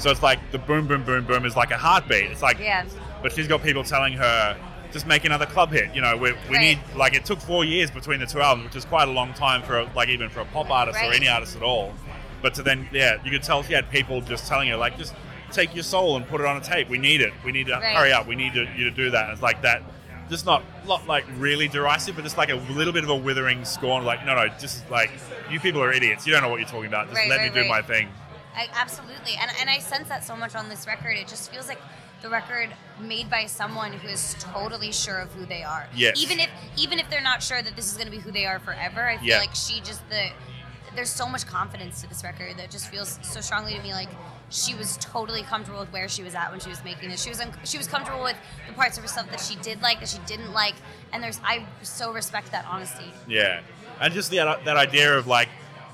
So 0.00 0.10
it's 0.10 0.22
like 0.22 0.38
the 0.50 0.58
boom, 0.58 0.86
boom, 0.86 1.04
boom, 1.04 1.24
boom 1.26 1.44
is 1.44 1.56
like 1.56 1.70
a 1.70 1.76
heartbeat. 1.76 2.30
It's 2.30 2.42
like, 2.42 2.58
Yeah. 2.58 2.84
but 3.22 3.32
she's 3.32 3.46
got 3.46 3.62
people 3.62 3.84
telling 3.84 4.14
her, 4.14 4.56
just 4.92 5.06
make 5.06 5.24
another 5.24 5.46
club 5.46 5.70
hit. 5.70 5.94
You 5.94 6.00
know, 6.00 6.16
we, 6.16 6.32
we 6.32 6.38
Right. 6.48 6.60
need 6.60 6.78
like 6.96 7.14
it 7.14 7.24
took 7.24 7.40
four 7.40 7.64
years 7.64 7.90
between 7.90 8.18
the 8.18 8.26
two 8.26 8.40
albums, 8.40 8.68
which 8.68 8.76
is 8.76 8.84
quite 8.84 9.08
a 9.08 9.10
long 9.12 9.32
time 9.34 9.62
for 9.62 9.84
like 9.94 10.08
even 10.08 10.30
for 10.30 10.40
a 10.40 10.44
pop 10.46 10.70
artist 10.70 10.98
or 11.02 11.12
any 11.12 11.28
artist 11.28 11.54
at 11.56 11.62
all. 11.62 11.92
But 12.42 12.54
to 12.54 12.62
then, 12.62 12.88
yeah, 12.92 13.16
you 13.24 13.30
could 13.30 13.42
tell 13.42 13.62
she 13.62 13.74
had 13.74 13.90
people 13.90 14.20
just 14.22 14.48
telling 14.48 14.68
her 14.70 14.76
like, 14.76 14.96
just 14.96 15.14
take 15.52 15.74
your 15.74 15.84
soul 15.84 16.16
and 16.16 16.26
put 16.28 16.40
it 16.40 16.46
on 16.46 16.56
a 16.56 16.60
tape. 16.60 16.88
We 16.88 16.96
need 16.98 17.20
it. 17.20 17.32
We 17.44 17.52
need 17.52 17.66
to 17.66 17.74
Right. 17.74 17.94
hurry 17.94 18.12
up. 18.12 18.26
We 18.26 18.36
need 18.36 18.54
to, 18.54 18.66
you 18.76 18.84
to 18.84 18.90
do 18.90 19.10
that. 19.10 19.24
And 19.24 19.32
it's 19.34 19.42
like 19.42 19.60
that. 19.62 19.82
Just 20.30 20.46
not, 20.46 20.62
not 20.86 21.06
like 21.08 21.24
really 21.38 21.66
derisive, 21.68 22.14
but 22.14 22.22
just 22.24 22.38
like 22.38 22.50
a 22.50 22.54
little 22.54 22.92
bit 22.92 23.02
of 23.04 23.10
a 23.10 23.16
withering 23.16 23.64
scorn. 23.64 24.04
Like, 24.04 24.24
no, 24.24 24.34
no, 24.36 24.46
just 24.60 24.88
like 24.90 25.10
you 25.50 25.58
people 25.60 25.82
are 25.82 25.92
idiots. 25.92 26.24
You 26.26 26.32
don't 26.32 26.42
know 26.42 26.48
what 26.48 26.60
you're 26.60 26.68
talking 26.68 26.86
about. 26.86 27.08
Just 27.08 27.16
Right, 27.18 27.28
let 27.28 27.38
right, 27.40 27.52
me 27.52 27.62
do 27.62 27.68
right. 27.68 27.68
my 27.68 27.82
thing. 27.82 28.08
I, 28.54 28.68
absolutely, 28.74 29.32
and 29.40 29.50
and 29.60 29.70
I 29.70 29.78
sense 29.78 30.08
that 30.08 30.24
so 30.24 30.36
much 30.36 30.54
on 30.54 30.68
this 30.68 30.86
record. 30.86 31.16
It 31.16 31.28
just 31.28 31.50
feels 31.52 31.68
like 31.68 31.78
the 32.22 32.28
record 32.28 32.68
made 33.00 33.30
by 33.30 33.46
someone 33.46 33.92
who 33.92 34.08
is 34.08 34.36
totally 34.38 34.92
sure 34.92 35.18
of 35.18 35.32
who 35.32 35.46
they 35.46 35.62
are. 35.62 35.86
Yes. 35.94 36.22
Even 36.22 36.40
if 36.40 36.50
even 36.76 36.98
if 36.98 37.08
they're 37.08 37.22
not 37.22 37.42
sure 37.42 37.62
that 37.62 37.76
this 37.76 37.86
is 37.90 37.94
going 37.96 38.06
to 38.06 38.10
be 38.10 38.18
who 38.18 38.30
they 38.30 38.46
are 38.46 38.58
forever, 38.58 39.08
I 39.08 39.16
feel 39.18 39.28
Yeah. 39.28 39.38
like 39.38 39.54
she 39.54 39.80
just 39.80 40.06
the 40.10 40.28
there's 40.96 41.08
so 41.10 41.28
much 41.28 41.46
confidence 41.46 42.02
to 42.02 42.08
this 42.08 42.24
record 42.24 42.56
that 42.58 42.68
just 42.70 42.88
feels 42.90 43.20
so 43.22 43.40
strongly 43.40 43.74
to 43.74 43.80
me 43.82 43.92
like 43.92 44.08
she 44.50 44.74
was 44.74 44.96
totally 45.00 45.42
comfortable 45.44 45.78
with 45.78 45.92
where 45.92 46.08
she 46.08 46.24
was 46.24 46.34
at 46.34 46.50
when 46.50 46.58
she 46.58 46.68
was 46.68 46.82
making 46.82 47.08
this. 47.10 47.22
She 47.22 47.30
was 47.30 47.40
un- 47.40 47.54
she 47.64 47.78
was 47.78 47.86
comfortable 47.86 48.24
with 48.24 48.36
the 48.66 48.74
parts 48.74 48.96
of 48.98 49.04
herself 49.04 49.30
that 49.30 49.38
she 49.40 49.54
did 49.56 49.80
like, 49.80 50.00
that 50.00 50.08
she 50.08 50.18
didn't 50.26 50.52
like, 50.52 50.74
and 51.12 51.22
there's 51.22 51.40
I 51.44 51.64
so 51.82 52.12
respect 52.12 52.50
that 52.50 52.66
honesty. 52.66 53.12
Yeah, 53.28 53.60
and 54.00 54.12
just 54.12 54.30
the, 54.32 54.38
that 54.64 54.76
idea 54.76 55.16
of 55.16 55.28
like 55.28 55.48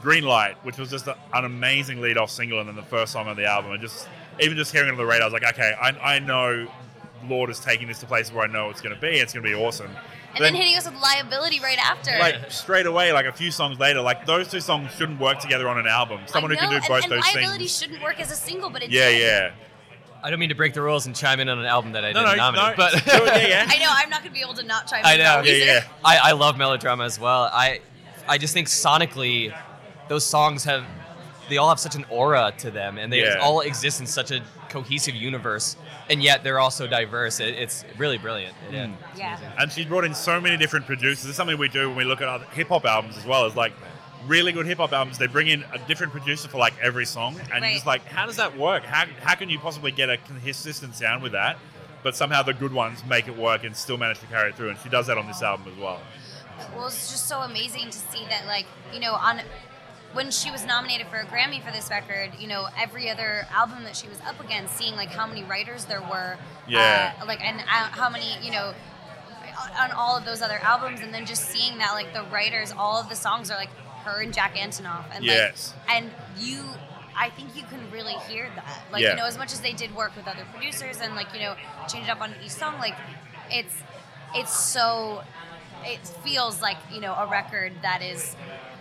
Green 0.07 0.23
Light, 0.23 0.55
which 0.65 0.79
was 0.79 0.89
just 0.89 1.09
a, 1.09 1.17
an 1.35 1.45
amazing 1.45 2.01
lead 2.01 2.17
off 2.17 2.31
single, 2.31 2.61
and 2.61 2.69
then 2.69 2.77
the 2.77 2.83
first 2.83 3.11
song 3.13 3.27
on 3.27 3.35
the 3.35 3.45
album, 3.45 3.73
and 3.73 3.81
just 3.81 4.09
even 4.41 4.57
just 4.57 4.71
hearing 4.71 4.87
it 4.89 4.93
on 4.93 4.99
the 4.99 5.05
radio, 5.05 5.23
I 5.25 5.27
was 5.27 5.33
like, 5.33 5.43
okay, 5.53 5.75
I, 5.83 6.15
I 6.15 6.19
know 6.21 6.69
Lorde 7.27 7.51
is 7.51 7.59
taking 7.59 7.89
this 7.89 7.99
to 7.99 8.07
places 8.07 8.33
where 8.33 8.45
I 8.45 8.53
know 8.53 8.71
it's 8.71 8.81
going 8.81 8.95
to 8.95 9.01
be. 9.01 9.09
It's 9.09 9.33
going 9.33 9.43
to 9.45 9.51
be 9.51 9.57
awesome. 9.61 9.91
And 10.37 10.45
then, 10.45 10.55
hitting 10.55 10.77
us 10.77 10.85
with 10.85 10.95
liability 11.03 11.59
right 11.59 11.79
after. 11.79 12.13
like 12.21 12.53
straight 12.53 12.87
away, 12.87 13.13
like 13.13 13.27
a 13.27 13.33
few 13.33 13.51
songs 13.51 13.81
later, 13.81 14.01
like 14.01 14.27
those 14.27 14.47
two 14.49 14.61
songs 14.61 14.93
shouldn't 14.93 15.19
work 15.19 15.41
together 15.41 15.69
on 15.69 15.77
an 15.77 15.89
album. 15.89 16.21
Someone 16.27 16.53
I 16.53 16.55
who 16.55 16.61
can 16.61 16.71
know, 16.71 16.79
do 16.81 16.87
both 16.87 17.03
and, 17.03 17.13
and 17.13 17.21
those 17.23 17.35
liability 17.35 17.59
things. 17.65 17.77
shouldn't 17.77 18.03
work 18.03 18.21
as 18.21 18.31
a 18.31 18.37
single, 18.37 18.71
but 18.71 18.83
it 18.85 18.91
Yeah, 18.91 19.09
did. 19.09 19.21
yeah. 19.23 19.51
I 20.23 20.31
don't 20.31 20.39
mean 20.39 20.51
to 20.51 20.55
break 20.55 20.73
the 20.73 20.83
rules 20.83 21.07
and 21.07 21.17
chime 21.17 21.41
in 21.41 21.49
on 21.49 21.59
an 21.59 21.67
album 21.67 21.91
that 21.93 22.05
I 22.05 22.13
No, 22.13 22.21
didn't 22.21 22.37
no, 22.37 22.51
nominate, 22.51 22.79
no. 22.79 22.85
but 22.85 23.07
yeah, 23.07 23.47
yeah. 23.49 23.67
I 23.69 23.79
know 23.79 23.89
I'm 23.91 24.09
not 24.11 24.23
gonna 24.23 24.33
be 24.35 24.41
able 24.41 24.55
to 24.55 24.63
not 24.63 24.87
chime 24.87 25.03
I 25.05 25.15
in. 25.15 25.19
know. 25.19 25.25
now 25.25 25.43
Yeah, 25.43 25.65
yeah. 25.65 25.85
I, 26.05 26.19
I 26.19 26.33
love 26.33 26.57
melodrama 26.59 27.05
as 27.05 27.19
well. 27.19 27.51
I 27.53 27.81
I 28.29 28.39
just 28.39 28.53
think 28.55 28.69
sonically, 28.69 29.57
those 30.09 30.25
songs 30.25 30.65
have 30.65 30.85
they 31.49 31.59
all 31.59 31.69
have 31.69 31.79
such 31.79 31.95
an 31.95 32.05
aura 32.11 32.53
to 32.59 32.73
them, 32.73 32.99
and 32.99 33.13
they 33.13 33.23
Yeah. 33.23 33.39
all 33.41 33.61
exist 33.61 34.01
in 34.01 34.07
such 34.07 34.33
a 34.33 34.43
cohesive 34.69 35.15
universe, 35.15 35.77
and 36.11 36.21
yet 36.21 36.43
they're 36.43 36.59
all 36.59 36.73
so 36.73 36.89
diverse. 36.89 37.39
It, 37.39 37.55
it's 37.55 37.85
really 37.99 38.19
brilliant. 38.19 38.53
Mm. 38.69 38.73
Yeah. 38.75 38.91
it's 39.13 39.19
Yeah. 39.43 39.53
And 39.61 39.71
she's 39.71 39.87
brought 39.87 40.05
in 40.05 40.13
so 40.13 40.41
many 40.41 40.57
different 40.57 40.87
producers. 40.87 41.25
It's 41.29 41.37
something 41.37 41.57
we 41.57 41.69
do 41.69 41.87
when 41.89 41.97
we 41.99 42.05
look 42.05 42.21
at 42.21 42.27
other 42.29 42.47
hip 42.47 42.69
hop 42.69 42.85
albums 42.85 43.17
as 43.17 43.25
well. 43.25 43.45
Is 43.47 43.55
like 43.55 43.73
really 44.27 44.51
good 44.51 44.67
hip 44.67 44.79
hop 44.79 44.93
albums. 44.93 45.19
They 45.19 45.29
bring 45.29 45.47
in 45.47 45.65
a 45.73 45.79
different 45.87 46.11
producer 46.13 46.49
for 46.49 46.59
like 46.59 46.75
every 46.83 47.07
song, 47.07 47.37
and 47.39 47.49
you're 47.49 47.61
Right. 47.61 47.75
just 47.75 47.87
like, 47.87 48.05
how 48.07 48.27
does 48.27 48.37
that 48.37 48.57
work? 48.59 48.83
How 48.85 49.05
how 49.23 49.37
can 49.37 49.49
you 49.49 49.61
possibly 49.61 49.93
get 49.93 50.11
a 50.11 50.17
consistent 50.17 50.97
sound 50.97 51.23
with 51.23 51.31
that? 51.33 51.59
But 52.03 52.17
somehow 52.17 52.43
the 52.43 52.55
good 52.55 52.73
ones 52.73 53.05
make 53.09 53.29
it 53.29 53.37
work 53.37 53.63
and 53.63 53.77
still 53.77 53.99
manage 53.99 54.19
to 54.19 54.27
carry 54.27 54.51
it 54.51 54.57
through. 54.57 54.71
And 54.71 54.79
she 54.83 54.89
does 54.89 55.07
that 55.07 55.17
on 55.17 55.29
this 55.29 55.43
album 55.43 55.73
as 55.73 55.79
well. 55.81 56.01
Well, 56.75 56.87
it's 56.89 57.09
just 57.11 57.27
so 57.29 57.41
amazing 57.43 57.87
to 57.91 57.99
see 57.99 58.25
that, 58.31 58.47
like, 58.47 58.67
you 58.93 58.99
know, 59.01 59.13
on 59.15 59.41
when 60.17 60.31
she 60.31 60.51
was 60.51 60.65
nominated 60.65 61.07
for 61.09 61.17
a 61.19 61.27
Grammy 61.27 61.63
for 61.63 61.71
this 61.71 61.91
record, 61.91 62.31
you 62.41 62.49
know, 62.49 62.67
every 62.79 63.11
other 63.11 63.47
album 63.53 63.85
that 63.85 63.95
she 63.95 64.09
was 64.09 64.19
up 64.27 64.41
against, 64.43 64.75
seeing 64.77 64.97
like 64.97 65.11
how 65.11 65.27
many 65.27 65.45
writers 65.45 65.85
there 65.85 66.01
were, 66.01 66.39
Yeah. 66.67 67.13
uh, 67.21 67.27
like, 67.27 67.41
and 67.45 67.61
uh, 67.61 67.65
how 68.01 68.09
many, 68.09 68.37
you 68.43 68.51
know, 68.51 68.73
on 69.79 69.91
all 69.93 70.17
of 70.17 70.25
those 70.25 70.41
other 70.43 70.59
albums, 70.63 71.01
and 71.01 71.13
then 71.13 71.27
just 71.27 71.45
seeing 71.51 71.79
that, 71.79 71.93
like, 71.93 72.13
the 72.15 72.23
writers, 72.25 72.73
all 72.77 72.99
of 73.01 73.09
the 73.09 73.15
songs 73.17 73.51
are 73.51 73.57
like 73.59 73.71
her 74.05 74.23
and 74.23 74.33
Jack 74.33 74.55
Antonoff, 74.57 75.05
and 75.15 75.25
Yes. 75.25 75.75
like, 75.87 75.97
and 75.97 76.11
you. 76.39 76.65
I 77.19 77.31
think 77.31 77.57
you 77.57 77.63
can 77.63 77.91
really 77.91 78.13
hear 78.29 78.51
that. 78.57 78.83
Like, 78.93 79.03
Yeah. 79.03 79.13
you 79.13 79.17
know, 79.17 79.25
as 79.25 79.39
much 79.39 79.51
as 79.55 79.61
they 79.63 79.73
did 79.73 79.95
work 79.95 80.15
with 80.17 80.29
other 80.29 80.45
producers 80.53 81.01
and 81.01 81.15
like, 81.17 81.33
you 81.33 81.41
know, 81.41 81.57
change 81.89 82.09
it 82.09 82.11
up 82.11 82.21
on 82.21 82.35
each 82.45 82.51
song, 82.51 82.79
like 82.79 82.95
it's 83.51 83.75
it's 84.35 84.55
so 84.55 85.23
it 85.83 85.99
feels 86.23 86.61
like 86.61 86.77
you 86.93 87.01
know 87.01 87.15
a 87.15 87.27
record 87.27 87.73
that 87.81 88.03
is 88.03 88.37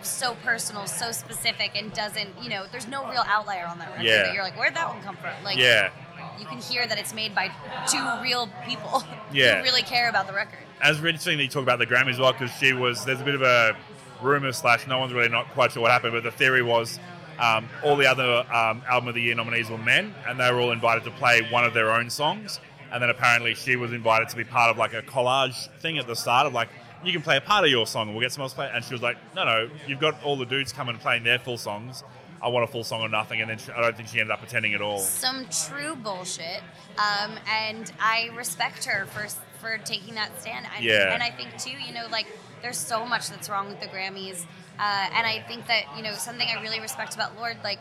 so 0.06 0.34
personal 0.44 0.86
so 0.86 1.12
specific 1.12 1.72
and 1.74 1.92
doesn't 1.92 2.28
you 2.42 2.48
know 2.48 2.64
there's 2.72 2.86
no 2.88 3.08
real 3.10 3.24
outlier 3.26 3.66
on 3.66 3.78
that 3.78 3.90
record 3.90 4.04
Yeah. 4.04 4.22
that 4.24 4.34
you're 4.34 4.42
like 4.42 4.56
where'd 4.58 4.74
that 4.74 4.88
one 4.88 5.00
come 5.02 5.16
from 5.16 5.30
like 5.44 5.56
Yeah. 5.58 5.90
you 6.38 6.46
can 6.46 6.58
hear 6.58 6.86
that 6.86 6.98
it's 6.98 7.14
made 7.14 7.34
by 7.34 7.50
two 7.88 8.04
real 8.22 8.48
people 8.66 9.02
Yeah. 9.32 9.58
who 9.58 9.64
really 9.64 9.82
care 9.82 10.08
about 10.08 10.26
the 10.26 10.32
record 10.32 10.60
as 10.80 11.00
we're 11.00 11.08
interesting 11.08 11.36
that 11.38 11.44
you 11.44 11.48
talk 11.50 11.62
about 11.62 11.78
the 11.78 11.86
Grammy 11.86 12.10
as 12.10 12.18
well 12.18 12.32
because 12.32 12.50
she 12.52 12.72
was 12.72 13.04
there's 13.04 13.20
a 13.20 13.24
bit 13.24 13.34
of 13.34 13.42
a 13.42 13.76
rumor 14.22 14.52
slash 14.52 14.86
no 14.86 14.98
one's 14.98 15.12
really 15.12 15.28
not 15.28 15.48
quite 15.50 15.72
sure 15.72 15.82
what 15.82 15.90
happened 15.90 16.12
but 16.12 16.22
the 16.22 16.30
theory 16.30 16.62
was 16.62 16.98
um, 17.38 17.68
all 17.84 17.96
the 17.96 18.06
other 18.06 18.38
um, 18.52 18.80
album 18.88 19.08
of 19.08 19.14
the 19.14 19.20
year 19.20 19.34
nominees 19.34 19.68
were 19.68 19.76
men 19.78 20.14
and 20.26 20.40
they 20.40 20.50
were 20.50 20.60
all 20.60 20.72
invited 20.72 21.04
to 21.04 21.10
play 21.12 21.42
one 21.50 21.64
of 21.64 21.74
their 21.74 21.90
own 21.92 22.08
songs 22.08 22.60
and 22.92 23.02
then 23.02 23.10
apparently 23.10 23.54
she 23.54 23.76
was 23.76 23.92
invited 23.92 24.28
to 24.28 24.36
be 24.36 24.44
part 24.44 24.70
of 24.70 24.78
like 24.78 24.94
a 24.94 25.02
collage 25.02 25.68
thing 25.80 25.98
at 25.98 26.06
the 26.06 26.14
start 26.16 26.46
of 26.46 26.52
like 26.54 26.68
you 27.04 27.12
can 27.12 27.22
play 27.22 27.36
a 27.36 27.40
part 27.40 27.64
of 27.64 27.70
your 27.70 27.86
song 27.86 28.08
and 28.08 28.16
we'll 28.16 28.22
get 28.24 28.32
someone 28.32 28.44
else 28.46 28.52
to 28.52 28.56
play 28.56 28.66
it. 28.66 28.72
and 28.74 28.84
she 28.84 28.94
was 28.94 29.02
like 29.02 29.16
no 29.34 29.44
no 29.44 29.70
you've 29.86 30.00
got 30.00 30.22
all 30.24 30.36
the 30.36 30.46
dudes 30.46 30.72
coming 30.72 30.94
and 30.94 31.02
playing 31.02 31.22
their 31.24 31.38
full 31.38 31.58
songs. 31.58 32.02
I 32.42 32.48
want 32.48 32.64
a 32.68 32.72
full 32.72 32.84
song 32.84 33.00
or 33.00 33.08
nothing. 33.08 33.40
And 33.40 33.48
then 33.50 33.56
she, 33.58 33.72
I 33.72 33.80
don't 33.80 33.96
think 33.96 34.10
she 34.10 34.20
ended 34.20 34.30
up 34.30 34.42
attending 34.42 34.74
at 34.74 34.82
all. 34.82 34.98
Some 34.98 35.46
true 35.68 35.96
bullshit. 35.96 36.60
Um, 36.98 37.32
and 37.50 37.90
i 38.00 38.30
respect 38.36 38.84
her 38.84 39.06
for 39.06 39.26
for 39.60 39.78
taking 39.84 40.14
that 40.16 40.38
stand. 40.40 40.66
And, 40.76 40.84
Yeah. 40.84 41.12
and 41.14 41.22
i 41.22 41.30
think 41.30 41.56
too 41.58 41.70
you 41.70 41.92
know 41.94 42.06
like 42.10 42.26
there's 42.62 42.78
so 42.78 43.04
much 43.06 43.30
that's 43.30 43.48
wrong 43.48 43.68
with 43.68 43.80
the 43.80 43.86
grammys. 43.86 44.44
Uh, 44.78 45.06
and 45.14 45.26
i 45.26 45.42
think 45.48 45.66
that 45.66 45.84
you 45.96 46.02
know 46.02 46.12
something 46.12 46.46
i 46.54 46.60
really 46.60 46.80
respect 46.80 47.14
about 47.14 47.36
Lorde 47.36 47.56
like 47.64 47.78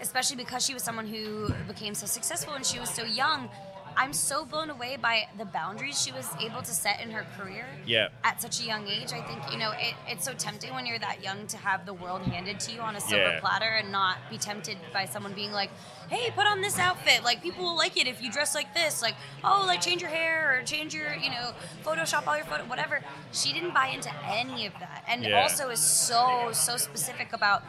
especially 0.00 0.36
because 0.36 0.64
she 0.64 0.74
was 0.74 0.82
someone 0.82 1.06
who 1.06 1.48
became 1.68 1.94
so 1.94 2.06
successful 2.06 2.54
and 2.54 2.64
she 2.66 2.78
was 2.80 2.90
so 2.90 3.04
young 3.04 3.48
i'm 3.96 4.12
so 4.12 4.44
blown 4.44 4.70
away 4.70 4.96
by 4.96 5.26
the 5.38 5.44
boundaries 5.44 6.00
she 6.02 6.12
was 6.12 6.28
able 6.40 6.60
to 6.62 6.70
set 6.72 7.00
in 7.00 7.10
her 7.10 7.24
career 7.38 7.66
Yeah. 7.86 8.08
at 8.24 8.40
such 8.40 8.60
a 8.60 8.64
young 8.64 8.86
age 8.88 9.12
i 9.12 9.20
think 9.22 9.40
you 9.52 9.58
know 9.58 9.72
it, 9.72 9.94
it's 10.08 10.24
so 10.24 10.32
tempting 10.32 10.72
when 10.74 10.86
you're 10.86 10.98
that 10.98 11.22
young 11.22 11.46
to 11.48 11.56
have 11.56 11.86
the 11.86 11.92
world 11.94 12.22
handed 12.22 12.60
to 12.60 12.72
you 12.72 12.80
on 12.80 12.96
a 12.96 13.00
silver 13.00 13.24
Yeah. 13.34 13.40
platter 13.40 13.66
and 13.80 13.90
not 13.92 14.18
be 14.30 14.38
tempted 14.38 14.76
by 14.92 15.04
someone 15.06 15.32
being 15.34 15.52
like 15.52 15.70
hey 16.08 16.30
put 16.32 16.46
on 16.46 16.60
this 16.60 16.78
outfit 16.78 17.22
like 17.24 17.42
people 17.42 17.64
will 17.64 17.76
like 17.76 17.96
it 18.00 18.06
if 18.06 18.22
you 18.22 18.30
dress 18.30 18.54
like 18.54 18.74
this 18.74 19.02
like 19.02 19.14
oh 19.44 19.64
like 19.66 19.80
change 19.80 20.00
your 20.02 20.10
hair 20.10 20.58
or 20.58 20.62
change 20.64 20.94
your 20.94 21.12
you 21.14 21.30
know 21.30 21.52
photoshop 21.84 22.26
all 22.26 22.36
your 22.36 22.44
photo 22.46 22.64
whatever 22.64 23.00
she 23.32 23.52
didn't 23.52 23.72
buy 23.74 23.86
into 23.88 24.10
any 24.26 24.66
of 24.66 24.72
that 24.80 25.04
and 25.08 25.24
Yeah. 25.24 25.40
also 25.42 25.68
is 25.70 25.80
so 25.80 26.50
so 26.52 26.76
specific 26.76 27.32
about 27.32 27.62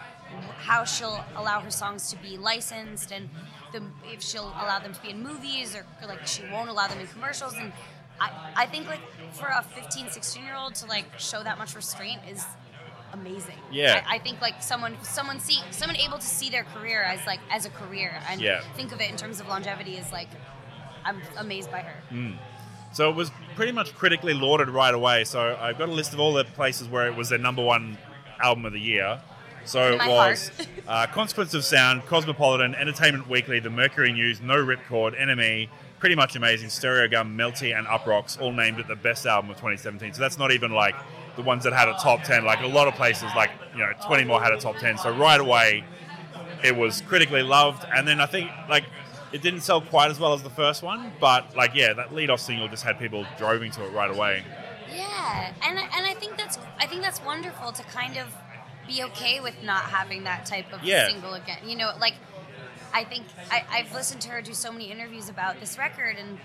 how 0.58 0.84
she'll 0.84 1.24
allow 1.36 1.60
her 1.60 1.70
songs 1.70 2.10
to 2.10 2.16
be 2.18 2.38
licensed 2.38 3.12
and 3.12 3.30
the, 3.74 3.84
if 4.12 4.22
she'll 4.22 4.48
allow 4.62 4.80
them 4.80 4.94
to 4.94 5.02
be 5.02 5.10
in 5.10 5.22
movies 5.22 5.76
or 5.76 5.86
like 6.08 6.26
she 6.26 6.44
won't 6.52 6.70
allow 6.70 6.88
them 6.88 7.00
in 7.00 7.08
commercials 7.08 7.54
and 7.56 7.74
I, 8.22 8.32
I 8.56 8.66
think 8.68 8.88
like 8.88 9.02
for 9.34 9.48
a 9.48 9.64
15 9.64 10.10
16 10.12 10.44
year 10.44 10.56
old 10.56 10.76
to 10.76 10.86
like 10.86 11.20
show 11.20 11.44
that 11.44 11.58
much 11.58 11.76
restraint 11.76 12.22
is 12.30 12.46
amazing 13.12 13.58
Yeah. 13.72 14.04
I, 14.08 14.16
I 14.16 14.20
think 14.20 14.40
like 14.42 14.64
someone 14.64 14.96
someone 15.04 15.40
see 15.40 15.60
someone 15.72 15.98
able 15.98 16.18
to 16.18 16.26
see 16.26 16.50
their 16.50 16.64
career 16.64 17.04
as 17.04 17.26
like 17.28 17.40
as 17.52 17.66
a 17.66 17.70
career 17.70 18.22
and 18.30 18.40
Yeah. 18.42 18.62
think 18.76 18.92
of 18.92 19.02
it 19.02 19.10
in 19.10 19.18
terms 19.18 19.40
of 19.40 19.48
longevity 19.48 19.96
is 19.98 20.12
like 20.12 20.30
i'm 21.06 21.22
amazed 21.38 21.70
by 21.72 21.80
her 21.82 22.02
hmm. 22.10 22.32
So 22.94 23.10
it 23.10 23.16
was 23.16 23.32
pretty 23.56 23.72
much 23.72 23.96
critically 23.96 24.36
lauded 24.36 24.70
right 24.70 24.94
away. 24.94 25.24
So 25.24 25.58
I've 25.60 25.80
got 25.80 25.90
a 25.90 25.92
list 25.92 26.14
of 26.14 26.20
all 26.20 26.32
the 26.34 26.44
places 26.46 26.88
where 26.88 27.08
it 27.08 27.16
was 27.16 27.30
their 27.30 27.40
number 27.40 27.64
one 27.64 27.98
album 28.40 28.66
of 28.66 28.74
the 28.74 28.80
year. 28.80 29.20
So 29.66 29.94
it 29.94 30.00
was 30.08 30.52
uh, 30.88 31.08
Consequence 31.08 31.54
of 31.54 31.64
Sound, 31.64 32.06
Cosmopolitan, 32.06 32.76
Entertainment 32.76 33.30
Weekly, 33.30 33.60
The 33.60 33.70
Mercury 33.70 34.12
News, 34.12 34.42
No 34.42 34.56
Ripcord, 34.56 35.20
NME, 35.20 35.70
Pretty 36.00 36.16
Much 36.16 36.36
Amazing, 36.36 36.70
Stereogum, 36.70 37.36
Melty, 37.36 37.78
and 37.78 37.88
Uproxx, 37.88 38.40
all 38.42 38.52
named 38.52 38.80
it 38.80 38.88
the 38.88 38.96
best 38.96 39.26
album 39.26 39.50
of 39.52 39.56
2017. 39.58 40.14
So 40.14 40.20
that's 40.22 40.38
not 40.38 40.52
even 40.52 40.72
like 40.72 40.96
the 41.38 41.42
ones 41.44 41.64
that 41.64 41.74
had 41.74 41.88
a 41.88 41.94
top 41.94 42.24
10. 42.24 42.44
Like 42.44 42.62
a 42.62 42.68
lot 42.68 42.88
of 42.88 42.96
places, 42.96 43.30
like, 43.36 43.52
you 43.74 43.80
know, 43.80 43.92
20 44.06 44.26
more 44.26 44.42
had 44.42 44.52
a 44.52 44.60
top 44.60 44.76
10. 44.78 44.98
So 44.98 45.16
right 45.16 45.40
away, 45.40 45.86
it 46.64 46.76
was 46.76 47.02
critically 47.02 47.42
loved. 47.44 47.86
And 47.96 48.06
then 48.08 48.20
I 48.20 48.26
think, 48.26 48.50
like, 48.70 48.84
it 49.32 49.42
didn't 49.42 49.62
sell 49.62 49.82
quite 49.82 50.12
as 50.12 50.20
well 50.20 50.34
as 50.34 50.44
the 50.44 50.50
first 50.50 50.84
one, 50.84 51.12
but 51.20 51.56
like, 51.56 51.72
yeah, 51.74 51.94
that 51.94 52.14
lead-off 52.14 52.40
single 52.40 52.68
just 52.68 52.84
had 52.84 53.00
people 53.00 53.26
droving 53.38 53.72
to 53.72 53.84
it 53.86 53.92
right 53.92 54.12
away. 54.12 54.44
Yeah, 54.94 55.52
and 55.64 55.80
I- 55.80 55.88
and 55.98 56.06
I 56.06 56.14
think 56.14 56.38
that's 56.38 56.60
I 56.78 56.86
think 56.86 57.02
that's 57.02 57.20
wonderful 57.24 57.72
to 57.72 57.82
kind 57.86 58.18
of 58.18 58.28
be 58.88 59.04
okay 59.04 59.40
with 59.40 59.56
not 59.64 59.84
having 59.84 60.24
that 60.26 60.46
type 60.46 60.72
of 60.74 60.84
Yeah. 60.84 61.08
single 61.08 61.34
again. 61.34 61.60
You 61.68 61.76
know, 61.78 61.92
like 62.00 62.16
I 62.94 63.04
think 63.04 63.26
I, 63.52 63.64
I've 63.70 63.94
listened 63.94 64.22
to 64.22 64.30
her 64.30 64.42
do 64.42 64.54
so 64.54 64.72
many 64.72 64.92
interviews 64.92 65.30
about 65.30 65.60
this 65.60 65.78
record 65.78 66.18
and 66.18 66.40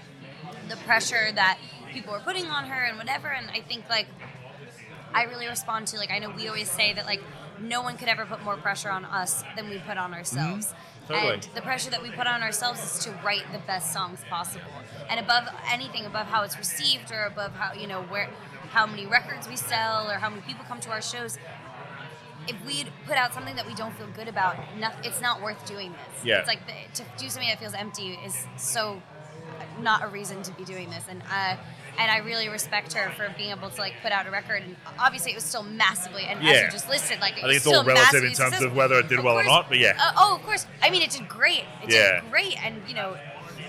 the 0.69 0.77
pressure 0.79 1.31
that 1.33 1.59
people 1.93 2.13
were 2.13 2.21
putting 2.21 2.47
on 2.47 2.67
her 2.67 2.85
and 2.85 2.97
whatever. 2.97 3.29
And 3.29 3.51
I 3.51 3.61
think 3.61 3.89
like 3.89 4.07
I 5.15 5.25
really 5.25 5.47
respond 5.47 5.87
to 5.89 5.97
like 5.97 6.11
I 6.11 6.19
know 6.19 6.31
we 6.31 6.49
always 6.49 6.71
say 6.71 6.93
that 6.95 7.07
like 7.07 7.23
no 7.61 7.83
one 7.83 7.97
could 7.97 8.09
ever 8.09 8.25
put 8.25 8.43
more 8.45 8.57
pressure 8.57 8.91
on 8.91 9.05
us 9.05 9.43
than 9.57 9.69
we 9.69 9.79
put 9.79 9.99
on 9.99 10.15
ourselves. 10.15 10.67
Mm-hmm. 10.69 10.75
Totally. 11.15 11.35
And 11.35 11.49
the 11.55 11.63
pressure 11.63 11.91
that 11.91 12.03
we 12.03 12.11
put 12.11 12.27
on 12.27 12.43
ourselves 12.43 12.83
is 12.83 13.05
to 13.05 13.11
write 13.25 13.51
the 13.53 13.59
best 13.61 13.93
songs 13.95 14.21
possible. 14.29 14.71
And 15.09 15.19
above 15.19 15.49
anything, 15.71 16.05
above 16.05 16.27
how 16.27 16.43
it's 16.43 16.59
received 16.59 17.11
or 17.11 17.25
above 17.25 17.53
how 17.55 17.73
you 17.73 17.87
know 17.87 18.03
where 18.03 18.29
how 18.71 18.87
many 18.87 19.07
records 19.07 19.49
we 19.49 19.57
sell 19.57 20.11
or 20.11 20.15
how 20.17 20.29
many 20.29 20.43
people 20.43 20.65
come 20.69 20.81
to 20.81 20.91
our 20.91 21.01
shows. 21.03 21.39
If 22.49 22.57
we 22.67 22.85
put 23.07 23.17
out 23.17 23.35
something 23.35 23.57
that 23.57 23.67
we 23.67 23.75
don't 23.75 23.95
feel 23.97 24.09
good 24.17 24.29
about, 24.29 24.57
no, 24.79 24.89
it's 25.05 25.21
not 25.21 25.43
worth 25.43 25.67
doing 25.67 25.93
this. 25.93 26.25
Yeah. 26.25 26.39
It's 26.39 26.49
like 26.49 26.67
the, 26.67 26.73
to 26.95 27.05
do 27.19 27.29
something 27.29 27.49
that 27.49 27.61
feels 27.61 27.75
empty 27.75 28.19
is 28.25 28.47
so 28.57 29.03
not 29.81 30.03
a 30.03 30.09
reason 30.09 30.43
to 30.43 30.53
be 30.53 30.65
doing 30.65 30.91
this. 30.91 31.05
And 31.09 31.23
uh, 31.31 31.57
and 31.99 32.11
I 32.11 32.19
really 32.19 32.49
respect 32.49 32.93
her 32.93 33.11
for 33.11 33.33
being 33.37 33.51
able 33.51 33.71
to 33.71 33.81
like 33.81 33.95
put 34.03 34.13
out 34.13 34.27
a 34.27 34.31
record. 34.31 34.63
And 34.63 34.77
obviously, 34.99 35.33
it 35.33 35.35
was 35.35 35.45
still 35.45 35.63
massively 35.65 36.25
and 36.25 36.41
as 36.47 36.63
you 36.63 36.71
just 36.71 36.89
listed, 36.89 37.21
like 37.21 37.33
it 37.33 37.39
I 37.39 37.41
think 37.43 37.47
was 37.49 37.57
it's 37.57 37.67
all 37.67 37.73
still 37.83 37.85
relative 37.85 38.25
in 38.25 38.33
terms 38.33 38.63
of 38.63 38.75
whether 38.75 38.99
it 38.99 39.09
did 39.09 39.19
Of 39.19 39.25
well 39.25 39.39
or 39.39 39.45
not, 39.45 39.69
but 39.69 39.79
yeah. 39.79 39.97
Uh, 40.01 40.13
oh, 40.17 40.37
of 40.37 40.43
course. 40.43 40.67
I 40.83 40.91
mean, 40.91 41.03
it 41.03 41.11
did 41.11 41.29
great. 41.29 41.65
It 41.83 41.91
Yeah. 41.93 42.21
did 42.21 42.31
great, 42.31 42.63
and 42.65 42.81
you 42.89 42.95
know, 42.95 43.17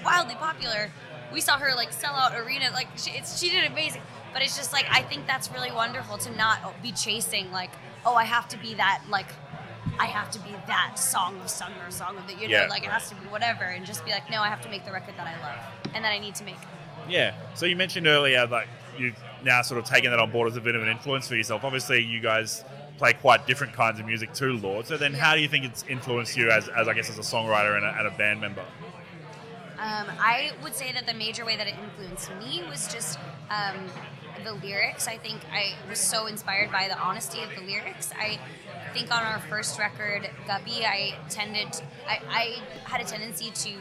wildly 0.05 0.35
popular. 0.35 0.91
We 1.33 1.41
saw 1.41 1.57
her 1.57 1.75
like 1.75 1.91
sell 1.91 2.13
out 2.13 2.35
arena. 2.35 2.69
Like 2.71 2.87
she, 2.97 3.11
it's, 3.11 3.39
she 3.39 3.49
did 3.49 3.69
amazing. 3.71 4.01
But 4.33 4.41
it's 4.41 4.55
just 4.57 4.71
like 4.73 4.85
I 4.91 5.01
think 5.01 5.27
that's 5.27 5.51
really 5.51 5.71
wonderful 5.71 6.17
to 6.19 6.35
not 6.35 6.81
be 6.81 6.91
chasing 6.91 7.51
like, 7.51 7.71
oh, 8.05 8.15
I 8.15 8.23
have 8.25 8.47
to 8.49 8.57
be 8.57 8.73
that 8.75 9.03
like 9.09 9.27
I 9.99 10.05
have 10.05 10.31
to 10.31 10.39
be 10.39 10.51
that 10.67 10.95
song 10.97 11.39
of 11.41 11.49
summer, 11.49 11.89
song 11.89 12.17
of 12.17 12.25
the 12.27 12.33
you 12.33 12.47
know, 12.47 12.61
Yeah. 12.61 12.67
like 12.69 12.83
it 12.83 12.89
has 12.89 13.09
to 13.09 13.15
be 13.15 13.25
whatever, 13.27 13.63
and 13.63 13.85
just 13.85 14.05
be 14.05 14.11
like, 14.11 14.29
no, 14.29 14.41
I 14.41 14.47
have 14.47 14.61
to 14.61 14.69
make 14.69 14.85
the 14.85 14.91
record 14.91 15.15
that 15.17 15.27
I 15.27 15.33
love 15.41 15.93
and 15.95 16.03
that 16.05 16.11
I 16.11 16.19
need 16.19 16.35
to 16.35 16.43
make. 16.43 16.57
Yeah. 17.09 17.33
So 17.55 17.65
you 17.65 17.75
mentioned 17.75 18.07
earlier 18.07 18.45
like 18.47 18.67
you've 18.97 19.17
now 19.43 19.61
sort 19.61 19.79
of 19.79 19.85
taken 19.85 20.11
that 20.11 20.19
on 20.19 20.31
board 20.31 20.49
as 20.51 20.57
a 20.57 20.61
bit 20.61 20.75
of 20.75 20.83
an 20.83 20.89
influence 20.89 21.27
for 21.27 21.35
yourself. 21.35 21.63
Obviously, 21.63 22.03
you 22.03 22.19
guys 22.19 22.63
play 22.97 23.13
quite 23.13 23.47
different 23.47 23.71
kinds 23.73 23.99
of 23.99 24.05
music 24.05 24.33
to 24.33 24.45
Lorde. 24.57 24.85
So 24.85 24.97
then, 24.97 25.13
how 25.13 25.33
do 25.33 25.41
you 25.41 25.47
think 25.47 25.63
it's 25.65 25.83
influenced 25.87 26.35
you 26.35 26.51
as, 26.51 26.67
as 26.67 26.87
I 26.89 26.93
guess 26.93 27.09
as 27.09 27.17
a 27.17 27.21
songwriter 27.21 27.77
and 27.77 27.85
a, 27.85 27.95
and 27.97 28.07
a 28.07 28.11
band 28.11 28.41
member? 28.41 28.63
Um, 29.79 30.07
I 30.19 30.51
would 30.61 30.75
say 30.75 30.91
that 30.91 31.07
the 31.07 31.13
major 31.13 31.45
way 31.45 31.55
that 31.55 31.65
it 31.67 31.75
influenced 31.81 32.29
me 32.35 32.61
was 32.69 32.91
just 32.91 33.17
um, 33.49 33.87
the 34.43 34.53
lyrics. 34.53 35.07
I 35.07 35.17
think 35.17 35.39
I 35.53 35.73
was 35.89 35.99
so 35.99 36.25
inspired 36.27 36.69
by 36.71 36.89
the 36.89 36.97
honesty 36.99 37.41
of 37.43 37.49
the 37.55 37.61
lyrics. 37.61 38.11
I 38.19 38.39
think 38.93 39.09
on 39.09 39.23
our 39.23 39.39
first 39.39 39.79
record, 39.79 40.29
Guppy, 40.47 40.85
I 40.85 41.15
tended, 41.29 41.69
I, 42.05 42.19
I 42.29 42.55
had 42.89 42.99
a 42.99 43.05
tendency 43.05 43.51
to 43.51 43.77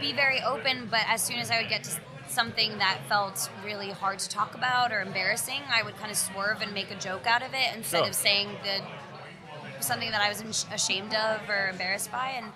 be 0.00 0.14
very 0.14 0.40
open, 0.42 0.88
but 0.90 1.00
as 1.08 1.22
soon 1.22 1.38
as 1.38 1.50
I 1.50 1.60
would 1.60 1.68
get 1.68 1.84
to 1.84 1.90
something 2.28 2.78
that 2.78 3.00
felt 3.08 3.50
really 3.64 3.90
hard 3.90 4.18
to 4.20 4.28
talk 4.30 4.54
about 4.54 4.92
or 4.92 5.02
embarrassing, 5.02 5.60
I 5.70 5.82
would 5.82 5.96
kind 5.96 6.10
of 6.10 6.16
swerve 6.16 6.62
and 6.62 6.72
make 6.72 6.90
a 6.90 6.94
joke 6.96 7.26
out 7.26 7.42
of 7.42 7.52
it 7.52 7.76
instead 7.76 7.98
Sure. 7.98 8.08
of 8.08 8.14
saying 8.14 8.48
the 8.62 8.82
something 9.80 10.10
that 10.10 10.20
I 10.20 10.28
was 10.28 10.66
ashamed 10.72 11.14
of 11.14 11.48
or 11.48 11.68
embarrassed 11.68 12.10
by. 12.10 12.30
And 12.36 12.46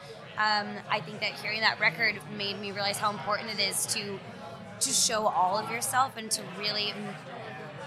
um, 0.42 0.66
I 0.90 1.00
think 1.00 1.20
that 1.20 1.32
hearing 1.42 1.60
that 1.60 1.78
record 1.80 2.14
made 2.36 2.58
me 2.60 2.72
realize 2.72 2.98
how 2.98 3.10
important 3.10 3.50
it 3.58 3.60
is 3.70 3.86
to 3.94 4.18
to 4.80 4.90
show 4.90 5.26
all 5.28 5.56
of 5.56 5.70
yourself 5.70 6.16
and 6.16 6.28
to 6.32 6.42
really 6.58 6.90
m- 6.90 7.14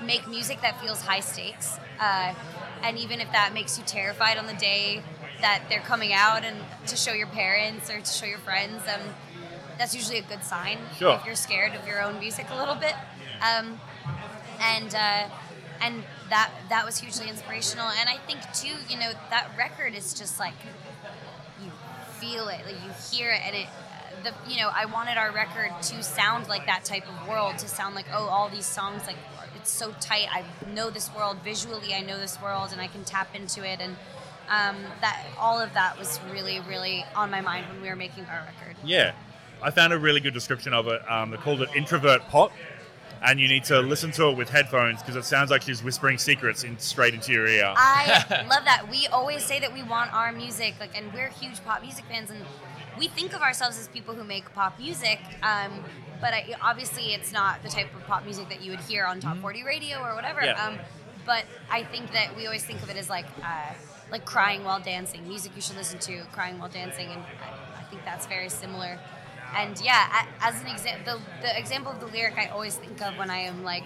make 0.05 0.27
music 0.29 0.61
that 0.61 0.79
feels 0.79 1.01
high 1.01 1.19
stakes. 1.19 1.77
Uh, 1.99 2.33
and 2.83 2.97
even 2.97 3.19
if 3.19 3.29
that 3.33 3.53
makes 3.53 3.77
you 3.77 3.83
terrified 3.83 4.37
on 4.37 4.47
the 4.47 4.53
day 4.53 5.01
that 5.41 5.63
they're 5.67 5.81
coming 5.81 6.13
out 6.13 6.45
and 6.45 6.55
to 6.87 6.95
show 6.95 7.11
your 7.11 7.27
parents 7.27 7.89
or 7.89 7.99
to 7.99 8.11
show 8.19 8.25
your 8.25 8.37
friends, 8.39 8.81
um, 8.93 9.01
that's 9.77 9.93
usually 9.93 10.19
a 10.19 10.21
good 10.21 10.41
sign 10.43 10.77
Sure. 10.97 11.15
if 11.19 11.25
you're 11.25 11.35
scared 11.35 11.73
of 11.75 11.85
your 11.85 12.01
own 12.01 12.17
music 12.19 12.45
a 12.49 12.55
little 12.55 12.75
bit. 12.75 12.95
Um, 13.41 13.77
and 14.61 14.95
uh, 14.95 15.27
and 15.81 16.03
that 16.29 16.49
that 16.69 16.85
was 16.85 16.97
hugely 16.99 17.27
inspirational. 17.27 17.87
And 17.99 18.07
I 18.09 18.17
think 18.25 18.39
too, 18.53 18.75
you 18.89 18.97
know, 18.97 19.11
that 19.31 19.51
record 19.57 19.93
is 19.95 20.13
just 20.13 20.39
like 20.39 20.53
feel 22.19 22.47
it, 22.47 22.65
like 22.65 22.75
you 22.83 22.91
hear 23.11 23.31
it, 23.31 23.41
and 23.45 23.55
it. 23.55 23.67
The, 24.23 24.33
you 24.51 24.57
know, 24.59 24.71
I 24.73 24.85
wanted 24.85 25.17
our 25.17 25.31
record 25.31 25.71
to 25.83 26.01
sound 26.01 26.47
like 26.47 26.65
that 26.65 26.83
type 26.83 27.03
of 27.07 27.27
world, 27.27 27.59
to 27.59 27.67
sound 27.67 27.93
like, 27.93 28.07
oh, 28.11 28.25
all 28.25 28.49
these 28.49 28.65
songs, 28.65 29.05
like, 29.05 29.17
it's 29.55 29.69
so 29.69 29.93
tight. 29.99 30.27
I 30.31 30.43
know 30.73 30.89
this 30.89 31.13
world 31.15 31.37
visually. 31.43 31.93
I 31.93 32.01
know 32.01 32.17
this 32.17 32.41
world, 32.41 32.69
and 32.71 32.81
I 32.81 32.87
can 32.87 33.03
tap 33.03 33.35
into 33.35 33.63
it. 33.63 33.79
And 33.79 33.95
um, 34.49 34.77
that 35.01 35.23
all 35.37 35.59
of 35.59 35.73
that 35.73 35.99
was 35.99 36.19
really, 36.31 36.59
really 36.61 37.05
on 37.15 37.29
my 37.29 37.41
mind 37.41 37.67
when 37.67 37.81
we 37.81 37.89
were 37.89 37.95
making 37.95 38.25
our 38.25 38.45
record. 38.45 38.77
Yeah. 38.83 39.13
I 39.61 39.71
found 39.71 39.93
a 39.93 39.97
really 39.97 40.19
good 40.19 40.33
description 40.33 40.73
of 40.73 40.87
it. 40.87 41.01
Um, 41.09 41.31
they 41.31 41.37
called 41.37 41.61
it 41.61 41.69
introvert 41.75 42.21
pop, 42.27 42.51
and 43.25 43.39
you 43.39 43.47
need 43.47 43.63
to 43.65 43.79
listen 43.79 44.11
to 44.11 44.29
it 44.29 44.37
with 44.37 44.49
headphones 44.49 45.01
because 45.01 45.15
it 45.15 45.25
sounds 45.25 45.49
like 45.49 45.63
she's 45.63 45.83
whispering 45.83 46.17
secrets 46.17 46.63
in, 46.63 46.77
straight 46.77 47.13
into 47.13 47.31
your 47.31 47.47
ear. 47.47 47.73
I 47.75 48.45
love 48.49 48.65
that. 48.65 48.87
We 48.89 49.07
always 49.07 49.43
say 49.43 49.59
that 49.59 49.73
we 49.73 49.81
want 49.83 50.13
our 50.13 50.31
music, 50.31 50.75
like, 50.79 50.95
and 50.95 51.11
we're 51.13 51.29
huge 51.29 51.63
pop 51.65 51.81
music 51.81 52.05
fans, 52.05 52.29
and 52.29 52.39
we 52.97 53.07
think 53.07 53.33
of 53.35 53.41
ourselves 53.41 53.79
as 53.79 53.87
people 53.87 54.13
who 54.13 54.23
make 54.23 54.53
pop 54.53 54.77
music. 54.79 55.19
Um, 55.41 55.83
but 56.21 56.33
I, 56.33 56.55
obviously, 56.61 57.13
it's 57.13 57.31
not 57.31 57.63
the 57.63 57.69
type 57.69 57.93
of 57.95 58.05
pop 58.05 58.23
music 58.23 58.47
that 58.49 58.61
you 58.61 58.71
would 58.71 58.81
hear 58.81 59.05
on 59.05 59.19
Top 59.19 59.37
40 59.37 59.63
radio 59.63 59.99
or 59.99 60.15
whatever. 60.15 60.43
Yeah. 60.43 60.63
Um, 60.63 60.77
but 61.25 61.45
I 61.71 61.83
think 61.83 62.11
that 62.13 62.35
we 62.37 62.45
always 62.45 62.63
think 62.63 62.83
of 62.83 62.89
it 62.89 62.95
as 62.95 63.09
like, 63.09 63.25
uh, 63.43 63.73
like 64.11 64.25
crying 64.25 64.63
while 64.63 64.79
dancing, 64.79 65.27
music 65.27 65.51
you 65.55 65.61
should 65.61 65.75
listen 65.75 65.97
to, 65.99 66.21
crying 66.31 66.59
while 66.59 66.69
dancing, 66.69 67.09
and 67.09 67.21
I, 67.21 67.79
I 67.79 67.83
think 67.89 68.05
that's 68.05 68.27
very 68.27 68.49
similar. 68.49 68.99
And 69.55 69.79
yeah, 69.81 70.25
as 70.41 70.61
an 70.61 70.67
example, 70.67 71.19
the, 71.41 71.47
the 71.47 71.59
example 71.59 71.91
of 71.91 71.99
the 71.99 72.07
lyric 72.07 72.37
I 72.37 72.47
always 72.47 72.75
think 72.75 73.01
of 73.01 73.17
when 73.17 73.29
I 73.29 73.37
am 73.37 73.63
like 73.63 73.85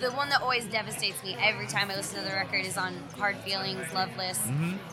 the 0.00 0.10
one 0.12 0.28
that 0.28 0.42
always 0.42 0.66
devastates 0.66 1.22
me 1.24 1.34
every 1.40 1.66
time 1.66 1.90
I 1.90 1.96
listen 1.96 2.22
to 2.22 2.28
the 2.28 2.34
record 2.34 2.64
is 2.64 2.76
on 2.76 2.94
Hard 3.16 3.36
Feelings, 3.38 3.92
Loveless, 3.94 4.38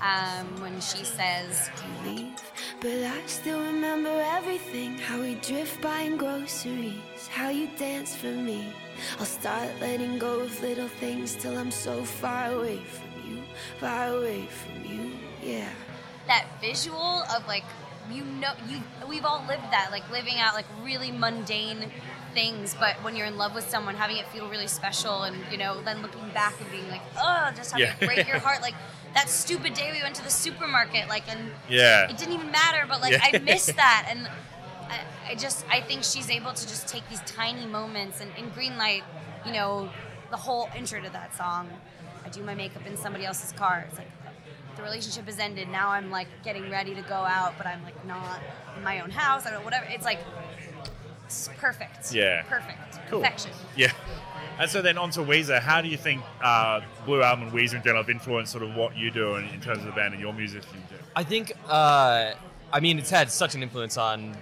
um, 0.01 0.61
when 0.61 0.79
she 0.79 1.03
says, 1.03 1.69
leave, 2.05 2.41
but 2.79 2.91
I 2.91 3.21
still 3.25 3.59
remember 3.59 4.09
everything. 4.09 4.97
How 4.97 5.19
we 5.19 5.35
drift 5.35 5.81
buying 5.81 6.17
groceries, 6.17 7.27
how 7.29 7.49
you 7.49 7.69
dance 7.77 8.15
for 8.15 8.27
me. 8.27 8.73
I'll 9.19 9.25
start 9.25 9.69
letting 9.81 10.17
go 10.17 10.39
of 10.39 10.61
little 10.61 10.87
things 10.87 11.35
till 11.35 11.57
I'm 11.57 11.71
so 11.71 12.03
far 12.05 12.53
away 12.53 12.79
from 12.79 13.29
you, 13.29 13.43
far 13.79 14.07
away 14.15 14.47
from 14.47 14.85
you. 14.85 15.11
Yeah. 15.43 15.69
that 16.27 16.47
visual 16.61 17.23
of 17.35 17.45
like, 17.47 17.65
you 18.11 18.23
know, 18.23 18.53
you 18.67 18.81
we've 19.07 19.25
all 19.25 19.43
lived 19.47 19.71
that, 19.71 19.89
like 19.91 20.09
living 20.11 20.35
out 20.39 20.53
like 20.53 20.65
really 20.83 21.11
mundane 21.11 21.91
things, 22.33 22.75
but 22.79 22.95
when 23.03 23.15
you're 23.15 23.27
in 23.27 23.37
love 23.37 23.55
with 23.55 23.69
someone, 23.69 23.95
having 23.95 24.17
it 24.17 24.27
feel 24.27 24.49
really 24.49 24.67
special, 24.67 25.23
and 25.23 25.35
you 25.51 25.57
know, 25.57 25.81
then 25.83 26.01
looking 26.01 26.27
back 26.33 26.53
and 26.61 26.69
being 26.71 26.87
like, 26.89 27.01
oh, 27.17 27.51
just 27.55 27.71
having 27.71 27.87
Yeah. 27.87 27.93
it 27.93 28.05
break 28.05 28.27
your 28.27 28.39
heart, 28.45 28.61
like 28.61 28.75
that 29.13 29.29
stupid 29.29 29.73
day 29.73 29.91
we 29.93 30.01
went 30.03 30.15
to 30.15 30.23
the 30.23 30.29
supermarket, 30.29 31.07
like, 31.07 31.23
and 31.29 31.51
Yeah. 31.69 32.09
it 32.09 32.17
didn't 32.17 32.33
even 32.33 32.51
matter, 32.51 32.85
but 32.87 33.01
like 33.01 33.13
Yeah. 33.13 33.19
I 33.35 33.39
missed 33.39 33.75
that, 33.77 34.07
and 34.09 34.27
I, 34.89 35.31
I 35.31 35.35
just 35.35 35.65
I 35.69 35.81
think 35.81 36.03
she's 36.03 36.29
able 36.29 36.53
to 36.53 36.67
just 36.67 36.87
take 36.87 37.07
these 37.09 37.21
tiny 37.21 37.65
moments, 37.65 38.21
and 38.21 38.31
in 38.37 38.49
green 38.49 38.77
light 38.77 39.03
you 39.45 39.51
know, 39.53 39.89
the 40.31 40.37
whole 40.37 40.69
intro 40.75 40.99
to 41.01 41.09
that 41.11 41.35
song, 41.35 41.69
I 42.25 42.29
do 42.29 42.41
my 42.41 42.55
makeup 42.55 42.85
in 42.87 42.97
somebody 42.97 43.25
else's 43.25 43.51
car. 43.51 43.85
It's 43.87 43.97
like 43.97 44.07
the 44.75 44.83
relationship 44.83 45.25
has 45.25 45.39
ended. 45.39 45.69
Now 45.69 45.89
I'm 45.89 46.11
like 46.11 46.27
getting 46.43 46.69
ready 46.69 46.95
to 46.95 47.01
go 47.01 47.15
out, 47.15 47.53
but 47.57 47.67
I'm 47.67 47.83
like 47.83 48.05
not 48.05 48.41
in 48.77 48.83
my 48.83 49.01
own 49.01 49.09
house. 49.09 49.45
I 49.45 49.51
don't 49.51 49.59
know, 49.59 49.65
whatever. 49.65 49.85
It's 49.89 50.05
like 50.05 50.19
it's 51.25 51.49
perfect. 51.57 52.13
Yeah. 52.13 52.43
perfect. 52.43 52.99
Cool. 53.09 53.21
Perfection. 53.21 53.51
Yeah. 53.75 53.91
And 54.57 54.69
so 54.69 54.81
then 54.81 54.97
on 54.97 55.09
to 55.11 55.19
Weezer. 55.19 55.59
How 55.59 55.81
do 55.81 55.89
you 55.89 55.97
think 55.97 56.21
uh, 56.41 56.81
Blue 57.05 57.21
Album 57.21 57.47
and 57.47 57.53
Weezer 57.53 57.75
in 57.75 57.83
general 57.83 58.03
have 58.03 58.09
influenced 58.09 58.51
sort 58.51 58.63
of 58.63 58.75
what 58.75 58.95
you 58.95 59.11
do 59.11 59.35
in, 59.35 59.45
in 59.49 59.59
terms 59.59 59.79
of 59.79 59.85
the 59.85 59.91
band 59.91 60.13
and 60.13 60.21
your 60.21 60.33
music 60.33 60.63
you 60.73 60.79
do? 60.89 61.03
I 61.15 61.23
think, 61.23 61.51
uh, 61.67 62.31
I 62.71 62.79
mean, 62.79 62.97
it's 62.97 63.09
had 63.09 63.29
such 63.29 63.55
an 63.55 63.63
influence 63.63 63.97
on 63.97 64.35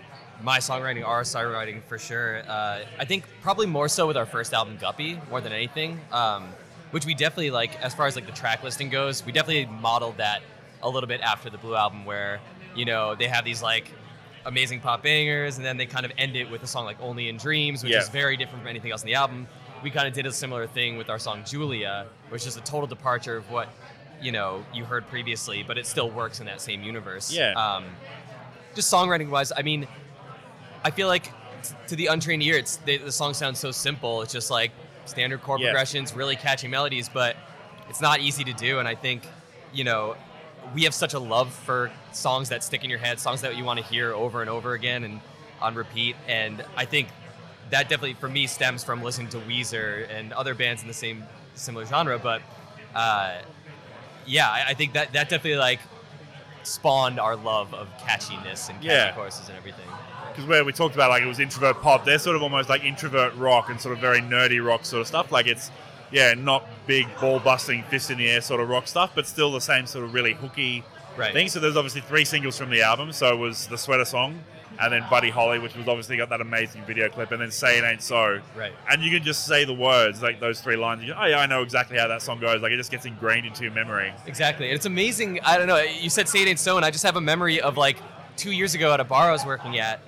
my 0.43 0.59
songwriting, 0.59 1.05
our 1.05 1.23
songwriting 1.23 1.81
for 1.83 1.97
sure. 1.97 2.43
Uh, 2.47 2.81
I 2.99 3.05
think 3.05 3.23
probably 3.41 3.65
more 3.65 3.87
so 3.87 4.05
with 4.05 4.17
our 4.17 4.25
first 4.25 4.53
album, 4.53 4.77
Guppy, 4.79 5.19
more 5.29 5.41
than 5.41 5.53
anything, 5.53 5.99
um, 6.11 6.49
which 6.93 7.05
we 7.05 7.13
definitely 7.15 7.49
like, 7.51 7.75
as 7.81 7.93
far 7.93 8.05
as 8.07 8.15
like 8.15 8.25
the 8.27 8.31
track 8.31 8.63
listing 8.63 8.89
goes, 8.89 9.25
we 9.25 9.31
definitely 9.31 9.65
modeled 9.65 10.17
that 10.17 10.41
a 10.81 10.89
little 10.89 11.07
bit 11.07 11.21
after 11.21 11.49
the 11.49 11.57
Blue 11.57 11.75
album, 11.75 12.05
where, 12.05 12.39
you 12.75 12.85
know, 12.85 13.15
they 13.15 13.27
have 13.27 13.43
these 13.43 13.61
like 13.63 13.91
amazing 14.45 14.79
pop 14.79 15.01
bangers, 15.01 15.57
and 15.57 15.65
then 15.65 15.77
they 15.77 15.85
kind 15.85 16.05
of 16.05 16.11
end 16.17 16.35
it 16.35 16.49
with 16.51 16.61
a 16.63 16.67
song 16.67 16.85
like 16.85 16.97
Only 17.01 17.29
in 17.29 17.37
Dreams, 17.37 17.81
which 17.83 17.93
Yeah. 17.93 17.99
is 18.01 18.09
very 18.09 18.37
different 18.37 18.59
from 18.61 18.67
anything 18.67 18.91
else 18.91 19.01
in 19.01 19.07
the 19.07 19.15
album. 19.15 19.47
We 19.81 19.89
kind 19.89 20.07
of 20.07 20.13
did 20.13 20.25
a 20.25 20.31
similar 20.31 20.67
thing 20.67 20.97
with 20.97 21.09
our 21.09 21.17
song 21.19 21.43
Julia, 21.45 22.05
which 22.29 22.45
is 22.47 22.55
a 22.57 22.61
total 22.61 22.87
departure 22.87 23.35
of 23.37 23.49
what 23.51 23.69
you 24.21 24.31
know 24.31 24.63
you 24.73 24.85
heard 24.85 25.07
previously, 25.07 25.63
but 25.63 25.77
it 25.77 25.85
still 25.85 26.09
works 26.09 26.39
in 26.39 26.45
that 26.45 26.61
same 26.61 26.83
universe. 26.83 27.31
Yeah. 27.33 27.51
Um, 27.53 27.85
just 28.75 28.91
songwriting 28.93 29.29
wise, 29.29 29.51
I 29.55 29.61
mean, 29.61 29.87
I 30.83 30.91
feel 30.91 31.07
like 31.07 31.23
t- 31.63 31.73
to 31.87 31.95
the 31.95 32.07
untrained 32.07 32.43
ear, 32.43 32.57
it's 32.57 32.77
they, 32.77 32.97
the 32.97 33.11
song 33.11 33.33
sounds 33.33 33.59
so 33.59 33.71
simple. 33.71 34.21
It's 34.21 34.31
just 34.33 34.51
like 34.51 34.71
standard 35.05 35.41
chord 35.41 35.61
progressions, 35.61 36.13
really 36.13 36.35
catchy 36.35 36.67
melodies, 36.67 37.09
but 37.09 37.35
it's 37.89 38.01
not 38.01 38.19
easy 38.21 38.43
to 38.43 38.53
do. 38.53 38.79
And 38.79 38.87
I 38.87 38.95
think, 38.95 39.27
you 39.73 39.83
know, 39.83 40.15
we 40.73 40.83
have 40.83 40.93
such 40.93 41.13
a 41.13 41.19
love 41.19 41.53
for 41.53 41.91
songs 42.11 42.49
that 42.49 42.63
stick 42.63 42.83
in 42.83 42.89
your 42.89 42.99
head, 42.99 43.19
songs 43.19 43.41
that 43.41 43.57
you 43.57 43.63
want 43.63 43.79
to 43.79 43.85
hear 43.85 44.13
over 44.13 44.41
and 44.41 44.49
over 44.49 44.73
again 44.73 45.03
and 45.03 45.19
on 45.61 45.75
repeat. 45.75 46.15
And 46.27 46.63
I 46.75 46.85
think 46.85 47.09
that 47.69 47.89
definitely, 47.89 48.13
for 48.13 48.29
me, 48.29 48.47
stems 48.47 48.83
from 48.83 49.03
listening 49.03 49.29
to 49.29 49.37
Weezer 49.39 50.09
and 50.09 50.31
other 50.33 50.53
bands 50.53 50.81
in 50.81 50.87
the 50.87 50.93
same 50.93 51.23
similar 51.55 51.85
genre. 51.85 52.19
But 52.19 52.41
uh, 52.95 53.41
yeah, 54.25 54.49
I, 54.49 54.69
I 54.69 54.73
think 54.73 54.93
that 54.93 55.13
that 55.13 55.29
definitely 55.29 55.57
like 55.57 55.79
spawned 56.67 57.19
our 57.19 57.35
love 57.35 57.73
of 57.73 57.87
catchiness 57.97 58.69
and 58.69 58.77
catchy 58.81 58.87
Yeah. 58.87 59.11
choruses 59.11 59.47
and 59.49 59.57
everything. 59.57 59.85
Because 60.29 60.45
where 60.45 60.65
we 60.65 60.73
talked 60.73 60.95
about 60.95 61.09
like 61.11 61.21
it 61.21 61.27
was 61.27 61.39
introvert 61.39 61.81
pop, 61.81 62.05
they're 62.05 62.17
sort 62.19 62.35
of 62.35 62.41
almost 62.43 62.67
like 62.69 62.83
introvert 62.83 63.35
rock 63.35 63.69
and 63.69 63.79
sort 63.79 63.93
of 63.93 63.99
very 64.01 64.19
nerdy 64.19 64.65
rock 64.65 64.83
sort 64.85 65.01
of 65.01 65.07
stuff. 65.07 65.31
Like 65.31 65.45
it's 65.47 65.69
yeah, 66.11 66.33
not 66.35 66.67
big 66.85 67.07
ball 67.19 67.39
busting, 67.39 67.83
fist 67.85 68.11
in 68.11 68.17
the 68.19 68.29
air 68.29 68.41
sort 68.41 68.61
of 68.61 68.69
rock 68.69 68.87
stuff, 68.87 69.11
but 69.15 69.25
still 69.25 69.51
the 69.51 69.61
same 69.61 69.85
sort 69.87 70.05
of 70.05 70.13
really 70.13 70.33
hooky 70.33 70.83
Right. 71.17 71.33
thing. 71.33 71.47
So 71.49 71.59
there's 71.59 71.77
obviously 71.77 72.01
three 72.01 72.25
singles 72.25 72.57
from 72.57 72.69
the 72.71 72.81
album. 72.81 73.11
So 73.13 73.33
it 73.33 73.37
was 73.37 73.67
the 73.67 73.77
sweater 73.77 74.05
song, 74.05 74.39
and 74.79 74.91
then 74.93 75.05
Buddy 75.09 75.29
Holly, 75.29 75.59
which 75.59 75.75
was 75.75 75.87
obviously 75.87 76.17
got 76.17 76.29
that 76.29 76.41
amazing 76.41 76.83
video 76.85 77.09
clip, 77.09 77.31
and 77.31 77.41
then 77.41 77.51
Say 77.51 77.77
It 77.77 77.83
Ain't 77.83 78.01
So. 78.01 78.39
Right. 78.55 78.73
And 78.89 79.01
you 79.03 79.11
can 79.11 79.23
just 79.23 79.45
say 79.45 79.65
the 79.65 79.73
words 79.73 80.21
like 80.21 80.39
those 80.39 80.61
three 80.61 80.75
lines. 80.75 81.01
You 81.03 81.13
go, 81.13 81.19
oh 81.21 81.25
yeah, 81.25 81.39
I 81.39 81.45
know 81.45 81.61
exactly 81.61 81.97
how 81.97 82.07
that 82.07 82.21
song 82.21 82.39
goes. 82.39 82.61
Like 82.61 82.71
it 82.71 82.77
just 82.77 82.91
gets 82.91 83.05
ingrained 83.05 83.45
into 83.45 83.63
your 83.63 83.73
memory. 83.73 84.13
Exactly. 84.25 84.67
And 84.67 84.75
it's 84.75 84.85
amazing. 84.85 85.39
I 85.43 85.57
don't 85.57 85.67
know. 85.67 85.77
You 85.81 86.09
said 86.09 86.27
Say 86.27 86.41
It 86.41 86.47
Ain't 86.47 86.59
So, 86.59 86.75
and 86.77 86.85
I 86.85 86.91
just 86.91 87.03
have 87.05 87.15
a 87.15 87.21
memory 87.21 87.61
of 87.61 87.77
like 87.77 87.97
two 88.37 88.51
years 88.51 88.73
ago 88.75 88.93
at 88.93 88.99
a 88.99 89.03
bar 89.03 89.29
I 89.29 89.31
was 89.31 89.45
working 89.45 89.77
at. 89.79 89.99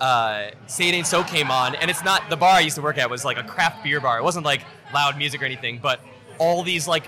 Uh, 0.00 0.50
Say 0.66 0.88
It 0.88 0.94
Ain't 0.94 1.06
So 1.06 1.22
came 1.24 1.50
on, 1.50 1.74
and 1.76 1.90
it's 1.90 2.04
not 2.04 2.28
the 2.30 2.36
bar 2.36 2.54
I 2.54 2.60
used 2.60 2.76
to 2.76 2.82
work 2.82 2.98
at 2.98 3.08
was 3.10 3.24
like 3.24 3.38
a 3.38 3.44
craft 3.44 3.84
beer 3.84 4.00
bar. 4.00 4.18
It 4.18 4.22
wasn't 4.24 4.44
like 4.44 4.62
loud 4.92 5.16
music 5.18 5.42
or 5.42 5.44
anything, 5.44 5.78
but 5.82 6.00
all 6.38 6.62
these 6.62 6.88
like 6.88 7.06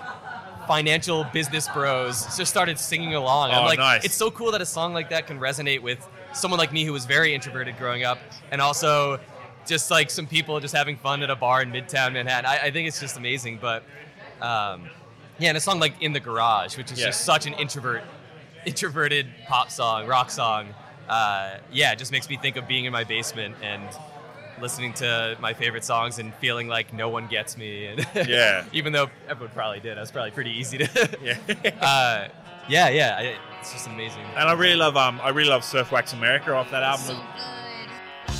financial 0.66 1.24
business 1.32 1.68
bros 1.68 2.24
just 2.36 2.50
started 2.50 2.78
singing 2.78 3.14
along. 3.14 3.50
I'm 3.50 3.64
Oh, 3.64 3.66
like, 3.66 3.78
nice. 3.78 4.04
it's 4.04 4.14
so 4.14 4.30
cool 4.30 4.50
that 4.52 4.62
a 4.62 4.66
song 4.66 4.94
like 4.94 5.10
that 5.10 5.26
can 5.26 5.38
resonate 5.38 5.80
with 5.82 6.06
someone 6.34 6.58
like 6.58 6.72
me 6.72 6.84
who 6.84 6.92
was 6.92 7.06
very 7.06 7.34
introverted 7.34 7.76
growing 7.78 8.04
up, 8.04 8.18
and 8.50 8.60
also 8.60 9.18
just 9.66 9.90
like 9.90 10.10
some 10.10 10.26
people 10.26 10.60
just 10.60 10.74
having 10.74 10.96
fun 10.96 11.22
at 11.22 11.30
a 11.30 11.36
bar 11.36 11.62
in 11.62 11.70
Midtown 11.72 12.12
Manhattan. 12.12 12.46
I, 12.46 12.66
I 12.66 12.70
think 12.70 12.86
it's 12.88 13.00
just 13.00 13.16
amazing. 13.16 13.58
But 13.60 13.82
um, 14.42 14.90
yeah, 15.38 15.48
and 15.48 15.56
a 15.56 15.60
song 15.60 15.80
like 15.80 15.94
"In 16.02 16.12
the 16.12 16.20
Garage," 16.20 16.76
which 16.76 16.92
is 16.92 16.98
Yeah. 17.00 17.06
just 17.06 17.24
such 17.24 17.46
an 17.46 17.54
introvert, 17.54 18.02
introverted 18.66 19.26
pop 19.46 19.70
song, 19.70 20.06
rock 20.06 20.30
song. 20.30 20.68
Uh, 21.08 21.58
yeah, 21.72 21.92
it 21.92 21.98
just 21.98 22.12
makes 22.12 22.28
me 22.28 22.36
think 22.36 22.56
of 22.56 22.66
being 22.66 22.84
in 22.86 22.92
my 22.92 23.04
basement 23.04 23.54
and 23.62 23.82
listening 24.60 24.92
to 24.94 25.36
my 25.40 25.52
favorite 25.52 25.84
songs 25.84 26.18
and 26.18 26.32
feeling 26.36 26.68
like 26.68 26.92
no 26.92 27.08
one 27.08 27.26
gets 27.26 27.56
me. 27.56 27.86
And 27.86 28.06
Yeah. 28.28 28.64
even 28.72 28.92
though 28.92 29.10
everyone 29.28 29.52
probably 29.54 29.80
did, 29.80 29.98
I 29.98 30.00
was 30.00 30.10
probably 30.12 30.30
pretty 30.30 30.52
easy 30.52 30.78
to. 30.78 31.18
Yeah. 31.22 31.36
uh, 31.80 32.28
yeah, 32.68 32.88
yeah, 32.88 33.16
I, 33.18 33.36
it's 33.64 33.72
just 33.72 33.86
amazing. 33.86 34.20
and 34.36 34.46
I 34.46 34.52
really 34.52 34.76
love 34.76 34.94
um 34.94 35.18
I 35.22 35.30
really 35.30 35.48
love 35.48 35.64
Surf 35.64 35.90
Wax 35.90 36.12
America 36.12 36.52
off 36.54 36.70
that 36.70 36.82
album. 36.82 37.06
So 37.06 38.34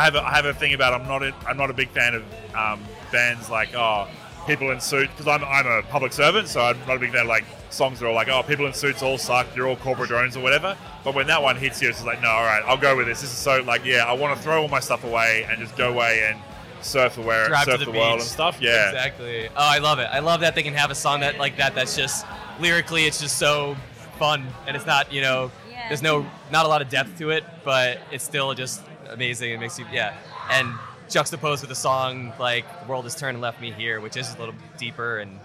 I 0.00 0.04
have 0.04 0.14
a, 0.14 0.22
I 0.22 0.34
have 0.36 0.46
a 0.46 0.54
thing 0.54 0.72
about 0.72 0.98
I'm 0.98 1.06
not 1.06 1.22
a, 1.22 1.34
I'm 1.46 1.58
not 1.58 1.68
a 1.68 1.74
big 1.74 1.90
fan 1.90 2.14
of 2.14 2.24
um, 2.54 2.80
bands 3.12 3.50
like 3.50 3.74
oh 3.74 4.08
people 4.46 4.70
in 4.70 4.80
suits 4.80 5.12
because 5.12 5.28
I'm 5.28 5.44
I'm 5.44 5.66
a 5.66 5.82
public 5.82 6.12
servant 6.14 6.48
so 6.48 6.60
I'm 6.62 6.78
not 6.86 6.96
a 6.96 6.98
big 6.98 7.12
fan 7.12 7.22
of 7.22 7.26
like 7.28 7.44
songs 7.68 8.00
that 8.00 8.06
are 8.06 8.12
like 8.12 8.28
oh 8.28 8.42
people 8.42 8.64
in 8.66 8.72
suits 8.72 9.02
all 9.02 9.18
suck 9.18 9.46
you're 9.54 9.68
all 9.68 9.76
corporate 9.76 10.08
drones 10.08 10.36
or 10.36 10.42
whatever 10.42 10.76
but 11.04 11.14
when 11.14 11.26
that 11.26 11.42
one 11.42 11.56
hits 11.56 11.82
you 11.82 11.90
it's 11.90 12.02
like 12.04 12.22
no 12.22 12.28
all 12.28 12.44
right 12.44 12.62
I'll 12.66 12.78
go 12.78 12.96
with 12.96 13.06
this 13.08 13.20
this 13.20 13.30
is 13.30 13.36
so 13.36 13.62
like 13.62 13.84
yeah 13.84 14.06
I 14.06 14.12
want 14.14 14.34
to 14.36 14.42
throw 14.42 14.62
all 14.62 14.68
my 14.68 14.80
stuff 14.80 15.04
away 15.04 15.46
and 15.50 15.58
just 15.60 15.76
go 15.76 15.90
away 15.92 16.24
and 16.26 16.40
surf 16.80 17.16
the 17.16 17.20
where 17.20 17.54
surf 17.62 17.78
the 17.80 17.84
the, 17.84 17.90
world 17.90 18.20
and 18.20 18.22
stuff 18.22 18.56
yeah 18.58 18.88
exactly. 18.88 19.48
Oh, 19.48 19.52
I 19.56 19.78
love 19.78 19.98
it. 19.98 20.08
I 20.10 20.20
love 20.20 20.40
that 20.40 20.54
they 20.54 20.62
can 20.62 20.72
have 20.74 20.90
a 20.90 20.94
song 20.94 21.20
that 21.20 21.36
like 21.38 21.58
that. 21.58 21.74
That's 21.74 21.94
just 21.94 22.24
lyrically, 22.58 23.04
it's 23.04 23.20
just 23.20 23.36
so 23.36 23.76
fun, 24.18 24.46
and 24.66 24.74
it's 24.74 24.86
not 24.86 25.12
you 25.12 25.20
know, 25.20 25.50
Yeah. 25.70 25.88
there's 25.88 26.00
no 26.00 26.24
not 26.50 26.64
a 26.64 26.68
lot 26.68 26.80
of 26.80 26.88
depth 26.88 27.18
to 27.18 27.30
it, 27.30 27.44
but 27.64 27.98
it's 28.10 28.24
still 28.24 28.54
just 28.54 28.80
amazing. 29.12 29.52
It 29.52 29.60
makes 29.60 29.78
you 29.78 29.86
yeah, 29.92 30.14
and 30.50 30.68
juxtaposed 31.08 31.62
with 31.62 31.70
a 31.70 31.74
song 31.74 32.32
like 32.38 32.64
"The 32.82 32.88
World 32.88 33.04
Has 33.04 33.14
Turned 33.14 33.34
and 33.36 33.42
Left 33.42 33.60
Me 33.60 33.70
Here," 33.72 34.00
which 34.00 34.16
is 34.16 34.34
a 34.34 34.38
little 34.38 34.54
deeper, 34.78 35.18
and 35.18 35.38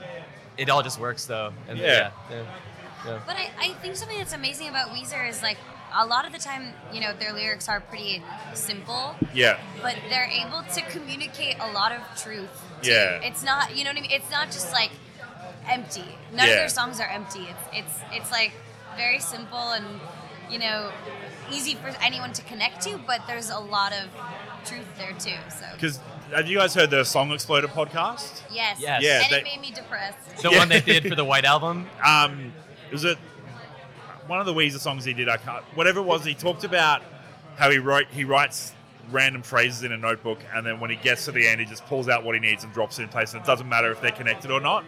it 0.58 0.70
all 0.70 0.84
just 0.84 1.00
works 1.00 1.26
though. 1.26 1.52
And 1.68 1.78
Yeah. 1.80 1.86
yeah, 1.86 2.12
yeah, 2.30 2.44
yeah. 3.06 3.20
But 3.26 3.36
I, 3.36 3.50
I 3.60 3.70
think 3.82 3.96
something 3.96 4.18
that's 4.18 4.34
amazing 4.34 4.70
about 4.70 4.90
Weezer 4.90 5.28
is 5.30 5.42
like 5.42 5.58
a 5.98 6.06
lot 6.06 6.26
of 6.26 6.34
the 6.34 6.40
time, 6.40 6.74
you 6.92 7.00
know, 7.00 7.14
their 7.14 7.32
lyrics 7.34 7.70
are 7.70 7.80
pretty 7.80 8.22
simple, 8.54 9.16
yeah 9.34 9.58
but 9.82 9.96
they're 10.10 10.26
able 10.30 10.62
to 10.74 10.82
communicate 10.90 11.56
a 11.60 11.72
lot 11.72 11.92
of 11.94 12.02
truth. 12.22 12.50
too. 12.82 12.92
Yeah. 12.92 13.22
It's 13.24 13.44
not, 13.44 13.78
you 13.78 13.84
know 13.86 13.92
what 13.92 13.98
I 14.00 14.02
mean? 14.02 14.12
It's 14.12 14.30
not 14.30 14.48
just 14.48 14.74
like 14.74 14.92
empty. 15.70 16.04
None 16.34 16.48
Yeah. 16.48 16.54
of 16.54 16.60
their 16.60 16.70
songs 16.70 17.00
are 17.00 17.08
empty. 17.08 17.48
It's 17.50 17.64
it's 17.74 18.00
it's 18.12 18.32
like 18.32 18.52
very 18.98 19.20
simple 19.20 19.72
and 19.72 19.86
you 20.50 20.60
know 20.60 20.92
easy 21.52 21.76
for 21.76 21.88
anyone 22.02 22.34
to 22.34 22.42
connect 22.44 22.82
to, 22.84 22.98
but 23.06 23.22
there's 23.28 23.50
a 23.50 23.60
lot 23.60 23.94
of 23.94 24.10
truth 24.66 24.86
there 24.98 25.14
too. 25.14 25.38
So 25.50 25.66
because 25.74 26.00
have 26.34 26.48
you 26.48 26.58
guys 26.58 26.74
heard 26.74 26.90
the 26.90 27.04
Song 27.04 27.32
Exploder 27.32 27.68
podcast 27.68 28.42
yes, 28.52 28.80
Yes. 28.80 29.02
Yeah, 29.04 29.22
and 29.24 29.32
they- 29.32 29.38
it 29.40 29.44
made 29.44 29.62
me 29.62 29.72
depressed. 29.72 30.38
The 30.42 30.50
Yeah. 30.52 30.58
one 30.58 30.70
they 30.70 30.82
did 30.82 31.08
for 31.08 31.16
the 31.16 31.26
White 31.26 31.46
Album. 31.46 31.88
um, 32.06 32.54
was 32.92 33.04
it 33.04 33.18
one 34.28 34.40
of 34.40 34.46
the 34.46 34.54
Weezer 34.54 34.80
songs 34.80 35.06
he 35.06 35.14
did? 35.14 35.30
I 35.30 35.38
can't. 35.38 35.64
Whatever 35.76 36.00
it 36.00 36.06
was, 36.06 36.26
he 36.26 36.34
talked 36.34 36.64
about 36.64 37.04
how 37.58 37.70
he 37.70 37.78
wrote. 37.78 38.08
He 38.12 38.24
writes 38.24 38.74
random 39.12 39.44
phrases 39.44 39.84
in 39.84 39.92
a 39.92 39.98
notebook, 39.98 40.40
and 40.54 40.66
then 40.66 40.80
when 40.80 40.90
he 40.90 40.96
gets 40.96 41.26
to 41.26 41.32
the 41.32 41.48
end, 41.48 41.60
he 41.60 41.66
just 41.68 41.86
pulls 41.86 42.10
out 42.10 42.24
what 42.24 42.34
he 42.34 42.42
needs 42.42 42.64
and 42.64 42.74
drops 42.74 42.98
it 42.98 43.04
in 43.04 43.10
place, 43.10 43.34
and 43.34 43.44
it 43.44 43.46
doesn't 43.46 43.70
matter 43.70 43.92
if 43.92 44.02
they're 44.02 44.12
connected 44.12 44.50
or 44.50 44.60
not. 44.60 44.84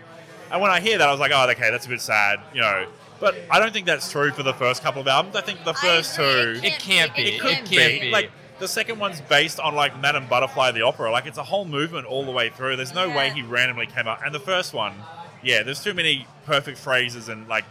And 0.51 0.59
when 0.59 0.71
I 0.71 0.79
hear 0.79 0.97
that, 0.97 1.07
I 1.07 1.11
was 1.11 1.19
like, 1.19 1.31
oh, 1.33 1.47
okay, 1.51 1.69
that's 1.69 1.85
a 1.85 1.89
bit 1.89 2.01
sad, 2.01 2.39
you 2.53 2.61
know. 2.61 2.87
But 3.19 3.35
I 3.49 3.59
don't 3.59 3.73
think 3.73 3.85
that's 3.85 4.11
true 4.11 4.31
for 4.31 4.43
the 4.43 4.53
first 4.53 4.83
couple 4.83 5.01
of 5.01 5.07
albums. 5.07 5.35
I 5.35 5.41
think 5.41 5.63
the 5.65 5.73
first 5.73 6.15
two, 6.15 6.59
It 6.63 6.79
can't 6.79 7.15
be. 7.15 7.21
It 7.23 7.33
It 7.35 7.41
can't 7.41 7.65
can't 7.69 8.01
be. 8.01 8.11
like 8.11 8.29
the 8.59 8.67
second 8.67 8.99
one's 8.99 9.21
based 9.21 9.59
on 9.59 9.75
like 9.75 9.99
Madame 9.99 10.27
Butterfly 10.27 10.71
the 10.71 10.81
opera. 10.83 11.11
Like 11.11 11.25
it's 11.25 11.37
a 11.37 11.43
whole 11.43 11.65
movement 11.65 12.05
all 12.07 12.25
the 12.25 12.31
way 12.31 12.49
through. 12.49 12.75
There's 12.75 12.93
no 12.93 13.09
way 13.09 13.29
he 13.31 13.41
randomly 13.41 13.85
came 13.87 14.07
up. 14.07 14.21
And 14.25 14.33
the 14.33 14.39
first 14.39 14.73
one, 14.73 14.93
yeah, 15.43 15.63
there's 15.63 15.83
too 15.83 15.93
many 15.93 16.27
perfect 16.45 16.77
phrases 16.77 17.29
and 17.29 17.47
like 17.47 17.65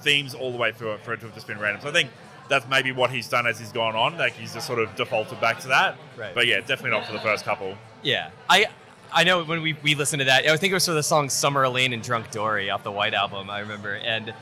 themes 0.00 0.34
all 0.34 0.50
the 0.52 0.58
way 0.58 0.72
through 0.72 0.92
it 0.94 1.00
for 1.04 1.12
it 1.12 1.20
to 1.20 1.26
have 1.26 1.34
just 1.34 1.46
been 1.46 1.58
random. 1.58 1.82
So 1.82 1.88
I 1.88 1.92
think 1.92 2.10
that's 2.48 2.66
maybe 2.68 2.92
what 2.92 3.10
he's 3.10 3.28
done 3.28 3.46
as 3.46 3.58
he's 3.58 3.72
gone 3.72 3.94
on. 3.96 4.16
Like 4.16 4.32
he's 4.34 4.54
just 4.54 4.66
sort 4.66 4.78
of 4.78 4.94
defaulted 4.96 5.40
back 5.40 5.58
to 5.60 5.68
that. 5.68 5.96
Right. 6.16 6.34
But 6.34 6.46
yeah, 6.46 6.60
definitely 6.60 6.90
not 6.90 7.06
for 7.06 7.12
the 7.12 7.20
first 7.20 7.44
couple. 7.44 7.76
Yeah, 8.02 8.30
I 8.48 8.66
I 9.12 9.24
know 9.24 9.42
when 9.42 9.62
we, 9.62 9.72
we 9.82 9.94
listened 9.94 10.20
to 10.20 10.26
that, 10.26 10.46
I 10.46 10.56
think 10.58 10.70
it 10.70 10.74
was 10.74 10.84
for 10.86 10.92
the 10.92 11.02
song 11.02 11.30
"Summer 11.30 11.64
Elaine" 11.64 11.92
and 11.94 12.02
"Drunk 12.02 12.30
Dori" 12.30 12.70
off 12.70 12.84
the 12.84 12.92
White 12.92 13.14
album. 13.14 13.48
I 13.50 13.60
remember, 13.60 13.94
and 13.94 14.32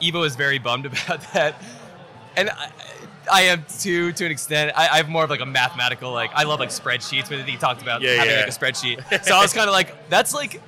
Eva 0.00 0.20
is 0.22 0.36
very 0.36 0.58
bummed 0.58 0.86
about 0.86 1.20
that, 1.32 1.60
and 2.36 2.50
I, 2.50 2.70
I 3.32 3.40
am 3.42 3.64
too 3.78 4.12
to 4.12 4.24
an 4.26 4.30
extent. 4.32 4.72
I, 4.76 4.88
I 4.88 4.96
have 4.96 5.08
more 5.08 5.24
of 5.24 5.30
like 5.30 5.40
a 5.40 5.46
mathematical 5.46 6.12
like 6.12 6.30
I 6.34 6.44
love 6.44 6.58
like 6.60 6.70
spreadsheets. 6.70 7.28
But 7.28 7.48
he 7.48 7.56
talked 7.56 7.82
about 7.82 8.02
Yeah, 8.02 8.14
having 8.14 8.30
yeah. 8.34 8.40
like 8.40 8.48
a 8.48 8.50
spreadsheet, 8.58 9.24
so 9.24 9.34
I 9.36 9.42
was 9.42 9.52
kind 9.52 9.68
of 9.68 9.72
like 9.72 10.08
that's 10.08 10.34
like 10.34 10.60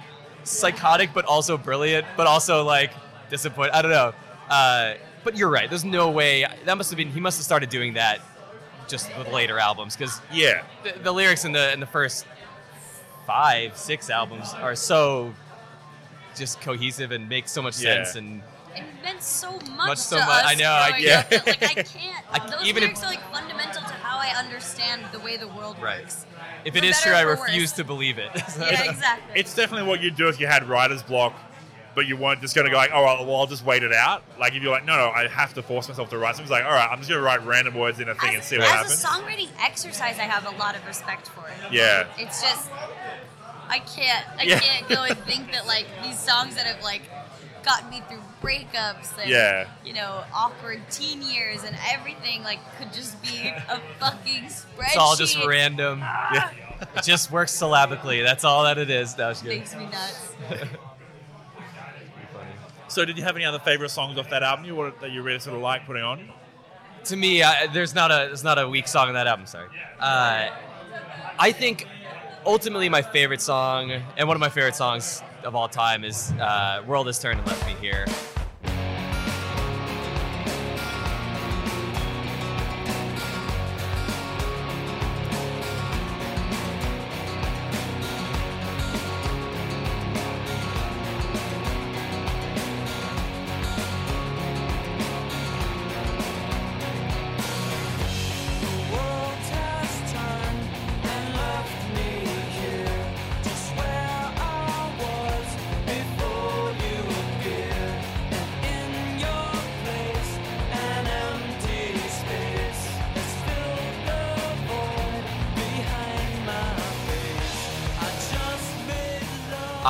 psychotic, 0.45 1.11
but 1.15 1.25
also 1.25 1.57
brilliant, 1.57 2.07
but 2.17 2.27
also 2.27 2.65
like 2.65 2.93
disappointed. 3.31 3.73
I 3.75 3.83
don't 3.83 3.91
know. 3.91 4.13
Uh, 4.51 4.95
but 5.25 5.37
you're 5.37 5.49
right. 5.51 5.69
There's 5.71 5.85
no 5.85 6.11
way 6.11 6.45
that 6.65 6.77
must 6.77 6.91
have 6.91 6.97
been. 6.99 7.09
He 7.11 7.21
must 7.21 7.39
have 7.39 7.45
started 7.45 7.69
doing 7.71 7.95
that 7.95 8.21
just 8.89 9.17
with 9.17 9.29
later 9.29 9.59
albums 9.59 9.97
because 9.97 10.21
Yeah. 10.33 10.63
the, 10.83 10.93
the 10.99 11.13
lyrics 11.13 11.45
in 11.45 11.53
the 11.53 11.73
in 11.73 11.81
the 11.81 11.87
first 11.87 12.27
five 13.27 13.77
six 13.77 14.11
albums 14.11 14.53
are 14.55 14.75
so 14.75 15.33
just 16.37 16.61
cohesive 16.61 17.13
and 17.13 17.29
make 17.29 17.47
so 17.49 17.63
much 17.63 17.81
Yeah. 17.81 17.95
sense 18.05 18.17
and 18.17 18.43
It 18.77 18.85
meant 19.03 19.23
so 19.23 19.53
much, 19.53 19.69
Much 19.89 19.99
so 19.99 20.19
to 20.19 20.25
much- 20.27 20.45
us 20.45 20.51
I 20.51 20.55
know, 20.55 20.73
I- 20.73 20.89
growing 20.91 21.05
yeah. 21.05 21.23
that, 21.23 21.47
like 21.47 21.63
I 21.63 21.83
can't. 21.83 22.25
I- 22.33 22.47
Those 22.51 22.63
even 22.67 22.83
if- 22.83 22.89
lyrics 22.89 23.03
are 23.03 23.07
like 23.07 23.33
fundamental 23.33 23.83
to 23.83 23.95
how 23.95 24.19
I 24.19 24.29
understand 24.39 25.03
the 25.13 25.21
way 25.21 25.37
the 25.37 25.49
world 25.49 25.77
Right. 25.81 26.01
works. 26.03 26.27
if 26.65 26.73
For 26.75 26.79
it 26.79 26.85
is 26.85 27.01
true 27.01 27.13
i 27.13 27.23
refuse 27.23 27.71
worse. 27.71 27.73
to 27.73 27.85
believe 27.85 28.19
it 28.19 28.31
Yeah, 28.59 28.91
exactly. 28.91 29.41
It's 29.41 29.55
definitely 29.55 29.89
what 29.89 30.01
you'd 30.01 30.17
do 30.17 30.29
if 30.29 30.39
you 30.41 30.47
had 30.47 30.69
writer's 30.69 31.03
block, 31.03 31.35
but 31.95 32.07
you 32.07 32.17
weren't 32.17 32.41
just 32.41 32.55
going 32.55 32.65
to 32.65 32.71
go 32.71 32.77
like, 32.79 32.91
oh, 32.95 33.03
well, 33.05 33.27
well, 33.27 33.37
I'll 33.37 33.47
just 33.47 33.65
wait 33.65 33.83
it 33.83 33.93
out. 33.93 34.23
Like 34.39 34.55
if 34.55 34.63
you're 34.63 34.73
like, 34.73 34.85
no, 34.87 34.97
no, 34.97 35.11
I 35.11 35.29
have 35.29 35.53
to 35.55 35.63
force 35.63 35.89
myself 35.89 36.09
to 36.11 36.19
write 36.19 36.37
something. 36.37 36.45
It's 36.45 36.51
like, 36.51 36.65
all 36.65 36.71
right, 36.73 36.89
I'm 36.91 36.99
just 36.99 37.11
going 37.11 37.21
to 37.21 37.25
write 37.27 37.45
random 37.45 37.75
words 37.75 38.01
in 38.01 38.09
a 38.09 38.15
thing 38.15 38.35
and 38.37 38.43
see 38.45 38.57
what 38.59 38.67
as 38.69 38.73
happens. 38.73 39.05
a 39.05 39.07
songwriting 39.07 39.49
exercise, 39.61 40.19
I 40.19 40.23
have 40.23 40.47
a 40.47 40.57
lot 40.57 40.75
of 40.77 40.87
respect 40.87 41.29
for 41.29 41.47
it. 41.49 41.73
Yeah. 41.73 42.07
It's 42.19 42.41
just 42.41 42.71
I 43.69 43.79
can't 43.81 44.27
I 44.39 44.43
Yeah. 44.45 44.59
can't 44.61 44.89
go 44.89 45.03
and 45.05 45.19
think 45.25 45.51
that 45.53 45.67
like 45.67 45.87
these 46.03 46.19
songs 46.19 46.55
that 46.57 46.67
have 46.67 46.83
like 46.83 47.03
gotten 47.63 47.89
me 47.91 48.03
through 48.09 48.21
breakups 48.43 49.17
and 49.21 49.31
Yeah. 49.31 49.69
you 49.85 49.93
know 49.95 50.25
awkward 50.35 50.81
teen 50.91 51.23
years 51.23 51.63
and 51.65 51.77
everything 51.93 52.43
like 52.43 52.59
could 52.79 52.93
just 52.93 53.21
be 53.23 53.49
a 53.49 53.81
fucking 54.01 54.45
spreadsheet. 54.45 54.87
it's 54.89 54.97
all 54.97 55.15
just 55.17 55.39
random 55.47 56.01
yeah. 56.01 56.51
it 56.97 57.03
just 57.05 57.31
works 57.31 57.53
syllabically 57.53 58.21
that's 58.23 58.45
all 58.45 58.65
that 58.65 58.79
it 58.79 58.91
is 58.91 59.15
that 59.15 59.29
was 59.29 59.43
good 59.43 59.49
Makes 59.59 59.75
me 59.77 59.85
nuts. 59.87 60.33
So, 62.89 63.07
did 63.07 63.17
you 63.17 63.25
have 63.25 63.37
any 63.37 63.47
other 63.47 63.59
favorite 63.59 63.89
songs 63.89 64.19
off 64.19 64.29
that 64.29 64.43
album 64.43 64.67
you 64.67 64.75
wanted, 64.75 65.01
that 65.01 65.13
you 65.13 65.23
really 65.23 65.39
sort 65.39 65.57
of 65.57 65.63
like 65.63 65.87
putting 65.87 66.03
on? 66.03 66.29
to 67.05 67.17
me 67.17 67.43
I, 67.43 67.67
there's 67.69 67.95
not 67.95 68.11
a 68.13 68.27
there's 68.27 68.45
not 68.45 68.59
a 68.59 68.69
weak 68.69 68.87
song 68.87 69.09
on 69.09 69.15
that 69.15 69.27
album 69.27 69.45
sorry 69.47 69.67
uh, 69.99 70.51
i 71.37 71.51
think 71.51 71.89
ultimately 72.47 72.89
my 72.89 73.03
favorite 73.03 73.41
song 73.41 73.91
and 73.91 74.29
one 74.29 74.37
of 74.37 74.41
my 74.41 74.49
favorite 74.51 74.77
songs 74.77 75.21
of 75.45 75.55
all 75.55 75.69
time 75.69 76.05
is 76.05 76.33
uh, 76.33 76.83
world 76.87 77.07
has 77.07 77.19
turned 77.19 77.39
and 77.39 77.47
left 77.49 77.67
me 77.67 77.75
here 77.81 78.05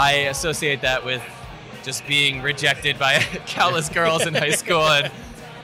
I 0.02 0.12
associate 0.34 0.80
that 0.80 1.04
with 1.04 1.22
just 1.84 2.04
being 2.08 2.42
rejected 2.42 2.98
by 2.98 3.18
countless 3.46 3.88
girls 3.88 4.26
in 4.26 4.34
high 4.34 4.50
school 4.50 4.82
and 4.82 5.12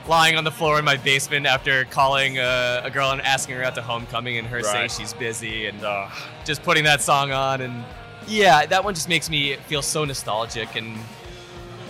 lying 0.07 0.37
on 0.37 0.45
the 0.45 0.51
floor 0.51 0.79
in 0.79 0.85
my 0.85 0.95
basement 0.95 1.45
after 1.45 1.83
calling 1.85 2.39
a, 2.39 2.81
a 2.85 2.89
girl 2.89 3.11
and 3.11 3.21
asking 3.21 3.55
her 3.57 3.63
out 3.63 3.75
to 3.75 3.81
homecoming 3.81 4.37
and 4.37 4.47
her 4.47 4.63
saying 4.63 4.89
she's 4.89 5.13
busy 5.13 5.65
and 5.67 5.83
Uh, 5.83 6.07
just 6.45 6.63
putting 6.63 6.85
that 6.85 7.01
song 7.01 7.33
on. 7.33 7.59
And 7.59 7.83
yeah 8.27 8.65
that 8.65 8.83
one 8.83 8.93
just 8.95 9.09
makes 9.09 9.29
me 9.29 9.55
feel 9.67 9.81
so 9.81 10.05
nostalgic. 10.05 10.73
And 10.75 10.97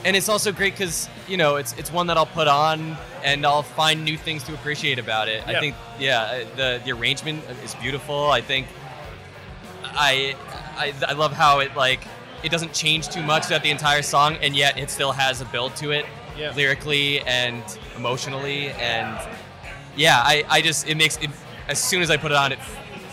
and 0.03 0.15
it's 0.15 0.27
also 0.29 0.51
great 0.51 0.73
because 0.73 1.07
you 1.27 1.37
know 1.37 1.57
it's 1.57 1.73
it's 1.73 1.91
one 1.93 2.07
that 2.07 2.17
I'll 2.17 2.25
put 2.25 2.47
on 2.47 2.97
and 3.23 3.45
I'll 3.45 3.63
find 3.63 4.03
new 4.03 4.17
things 4.17 4.43
to 4.45 4.53
appreciate 4.55 4.97
about 4.97 5.27
it. 5.27 5.47
I 5.47 5.59
think 5.59 5.75
yeah 5.99 6.43
the 6.55 6.81
the 6.83 6.91
arrangement 6.93 7.43
is 7.63 7.75
beautiful. 7.75 8.31
I 8.31 8.41
think 8.41 8.65
I, 9.83 10.35
I 10.77 10.93
I 11.07 11.13
love 11.13 11.33
how 11.33 11.59
it 11.59 11.75
like 11.75 12.01
it 12.43 12.49
doesn't 12.51 12.73
change 12.73 13.09
too 13.09 13.21
much 13.23 13.45
throughout 13.45 13.63
the 13.63 13.69
entire 13.71 14.01
song 14.01 14.35
and 14.41 14.55
yet 14.55 14.77
it 14.77 14.89
still 14.89 15.11
has 15.11 15.41
a 15.41 15.45
build 15.45 15.75
to 15.77 15.91
it 15.91 16.05
Yeah. 16.37 16.53
lyrically 16.55 17.19
and 17.21 17.61
emotionally 17.97 18.69
and 18.71 19.17
yeah 19.95 20.21
I 20.23 20.43
I 20.49 20.61
just 20.61 20.87
it 20.87 20.95
makes 20.95 21.17
it 21.17 21.29
as 21.67 21.79
soon 21.81 22.01
as 22.01 22.09
I 22.09 22.17
put 22.17 22.31
it 22.31 22.37
on 22.37 22.51
it 22.51 22.59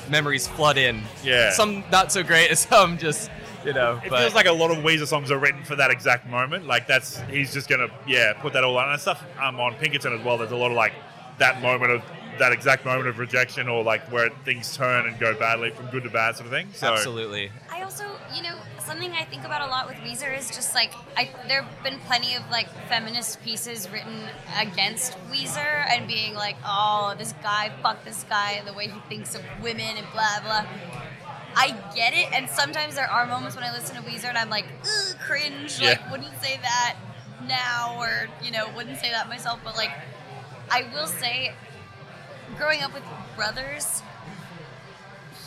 memories 0.08 0.46
flood 0.46 0.78
in. 0.78 1.02
Yeah. 1.24 1.50
Some 1.52 1.82
not 1.90 2.12
so 2.12 2.22
great 2.22 2.56
some 2.68 2.98
just 2.98 3.30
you 3.64 3.72
know 3.72 4.00
It 4.04 4.10
but- 4.10 4.20
feels 4.20 4.34
like 4.34 4.46
a 4.46 4.52
lot 4.52 4.70
of 4.70 4.78
Weezer 4.78 5.06
songs 5.06 5.30
are 5.32 5.38
written 5.38 5.64
for 5.64 5.74
that 5.76 5.90
exact 5.90 6.26
moment. 6.28 6.66
Like 6.66 6.86
that's 6.86 7.20
he's 7.28 7.52
just 7.52 7.68
gonna 7.68 7.88
yeah 8.06 8.32
put 8.34 8.52
that 8.52 8.62
all 8.64 8.78
on 8.78 8.90
and 8.92 9.00
stuff 9.00 9.24
um, 9.42 9.58
on 9.58 9.74
Pinkerton 9.74 10.12
as 10.12 10.24
well. 10.24 10.38
There's 10.38 10.52
a 10.52 10.56
lot 10.56 10.70
of 10.70 10.76
like 10.76 10.92
that 11.38 11.60
moment 11.60 11.90
of 11.92 12.02
that 12.38 12.52
exact 12.52 12.84
moment 12.84 13.08
of 13.08 13.18
rejection 13.18 13.66
or 13.66 13.82
like 13.82 14.12
where 14.12 14.28
things 14.44 14.76
turn 14.76 15.06
and 15.06 15.18
go 15.18 15.34
badly 15.34 15.70
from 15.70 15.86
good 15.86 16.02
to 16.04 16.10
bad 16.10 16.36
sort 16.36 16.46
of 16.46 16.52
thing. 16.52 16.68
So 16.74 16.92
Absolutely. 16.92 17.50
Also, 17.86 18.04
you 18.34 18.42
know, 18.42 18.56
something 18.80 19.12
I 19.12 19.22
think 19.22 19.44
about 19.44 19.60
a 19.62 19.70
lot 19.70 19.86
with 19.86 19.96
Weezer 19.98 20.36
is 20.36 20.48
just 20.48 20.74
like 20.74 20.92
I 21.16 21.30
there 21.46 21.62
have 21.62 21.84
been 21.84 22.00
plenty 22.00 22.34
of 22.34 22.42
like 22.50 22.68
feminist 22.88 23.40
pieces 23.44 23.88
written 23.92 24.22
against 24.58 25.16
Weezer 25.30 25.86
and 25.88 26.08
being 26.08 26.34
like, 26.34 26.56
oh, 26.64 27.14
this 27.16 27.32
guy, 27.44 27.70
fuck 27.84 28.04
this 28.04 28.24
guy, 28.24 28.60
the 28.66 28.72
way 28.72 28.88
he 28.88 28.98
thinks 29.08 29.36
of 29.36 29.42
women 29.62 29.96
and 29.96 30.06
blah 30.12 30.40
blah. 30.42 30.66
I 31.54 31.76
get 31.94 32.12
it, 32.12 32.32
and 32.32 32.50
sometimes 32.50 32.96
there 32.96 33.08
are 33.08 33.24
moments 33.24 33.54
when 33.54 33.64
I 33.64 33.72
listen 33.72 33.94
to 33.94 34.02
Weezer 34.02 34.30
and 34.30 34.36
I'm 34.36 34.50
like, 34.50 34.66
ugh, 34.82 35.16
cringe. 35.20 35.78
Yeah. 35.80 35.90
Like, 35.90 36.10
wouldn't 36.10 36.42
say 36.42 36.58
that 36.60 36.96
now, 37.46 37.94
or 38.00 38.26
you 38.42 38.50
know, 38.50 38.66
wouldn't 38.74 38.98
say 38.98 39.12
that 39.12 39.28
myself. 39.28 39.60
But 39.62 39.76
like, 39.76 39.92
I 40.72 40.90
will 40.92 41.06
say, 41.06 41.54
growing 42.58 42.82
up 42.82 42.92
with 42.92 43.04
brothers, 43.36 44.02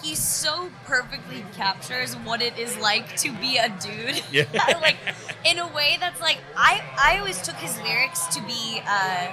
he 0.01 0.15
so 0.15 0.69
perfectly 0.85 1.43
captures 1.55 2.15
what 2.15 2.41
it 2.41 2.57
is 2.57 2.77
like 2.77 3.15
to 3.17 3.31
be 3.31 3.57
a 3.57 3.69
dude. 3.69 4.21
Yeah. 4.31 4.45
like 4.81 4.97
in 5.45 5.59
a 5.59 5.67
way 5.67 5.97
that's 5.99 6.21
like 6.21 6.39
I 6.55 6.81
I 6.97 7.17
always 7.19 7.41
took 7.41 7.57
his 7.57 7.79
lyrics 7.81 8.27
to 8.27 8.41
be 8.43 8.81
uh, 8.87 9.29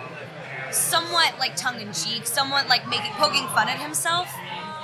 somewhat 0.70 1.38
like 1.38 1.56
tongue 1.56 1.80
in 1.80 1.92
cheek, 1.92 2.26
somewhat 2.26 2.68
like 2.68 2.88
making 2.88 3.12
poking 3.14 3.48
fun 3.48 3.68
at 3.68 3.78
himself, 3.78 4.28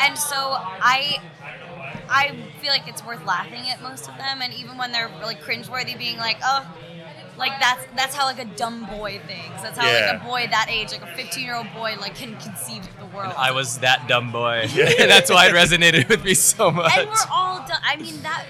and 0.01 0.19
so 0.19 0.57
I. 0.81 1.19
I 2.09 2.33
feel 2.61 2.71
like 2.71 2.89
it's 2.89 3.05
worth 3.05 3.25
laughing 3.25 3.69
at 3.71 3.83
most 3.83 4.09
of 4.09 4.17
them, 4.19 4.43
and 4.43 4.53
even 4.53 4.77
when 4.77 4.93
they're 4.93 5.11
like 5.23 5.43
cringeworthy, 5.43 5.97
being 5.99 6.19
like, 6.19 6.39
"Oh, 6.45 6.67
like 7.39 7.53
that's 7.61 7.85
that's 7.97 8.15
how 8.15 8.25
like 8.27 8.39
a 8.39 8.45
dumb 8.45 8.87
boy 8.87 9.21
thinks. 9.27 9.63
That's 9.63 9.79
how 9.79 9.87
Yeah. 9.87 10.13
like 10.13 10.23
a 10.23 10.25
boy 10.25 10.47
that 10.51 10.67
age, 10.69 10.93
like 10.93 11.03
a 11.03 11.07
15 11.17 11.45
year 11.45 11.55
old 11.57 11.73
boy, 11.75 11.97
like 12.01 12.15
can 12.15 12.37
conceive 12.39 12.85
of 12.85 12.99
the 12.99 13.17
world." 13.17 13.35
I 13.37 13.51
was 13.53 13.79
that 13.79 14.07
dumb 14.09 14.33
boy. 14.33 14.67
That's 14.99 15.31
why 15.31 15.49
it 15.49 15.53
resonated 15.55 16.09
with 16.09 16.25
me 16.25 16.35
so 16.35 16.71
much. 16.71 16.93
and 16.97 17.09
we're 17.09 17.15
all 17.31 17.59
done. 17.67 17.81
I 17.85 17.97
mean 17.97 18.21
that 18.23 18.45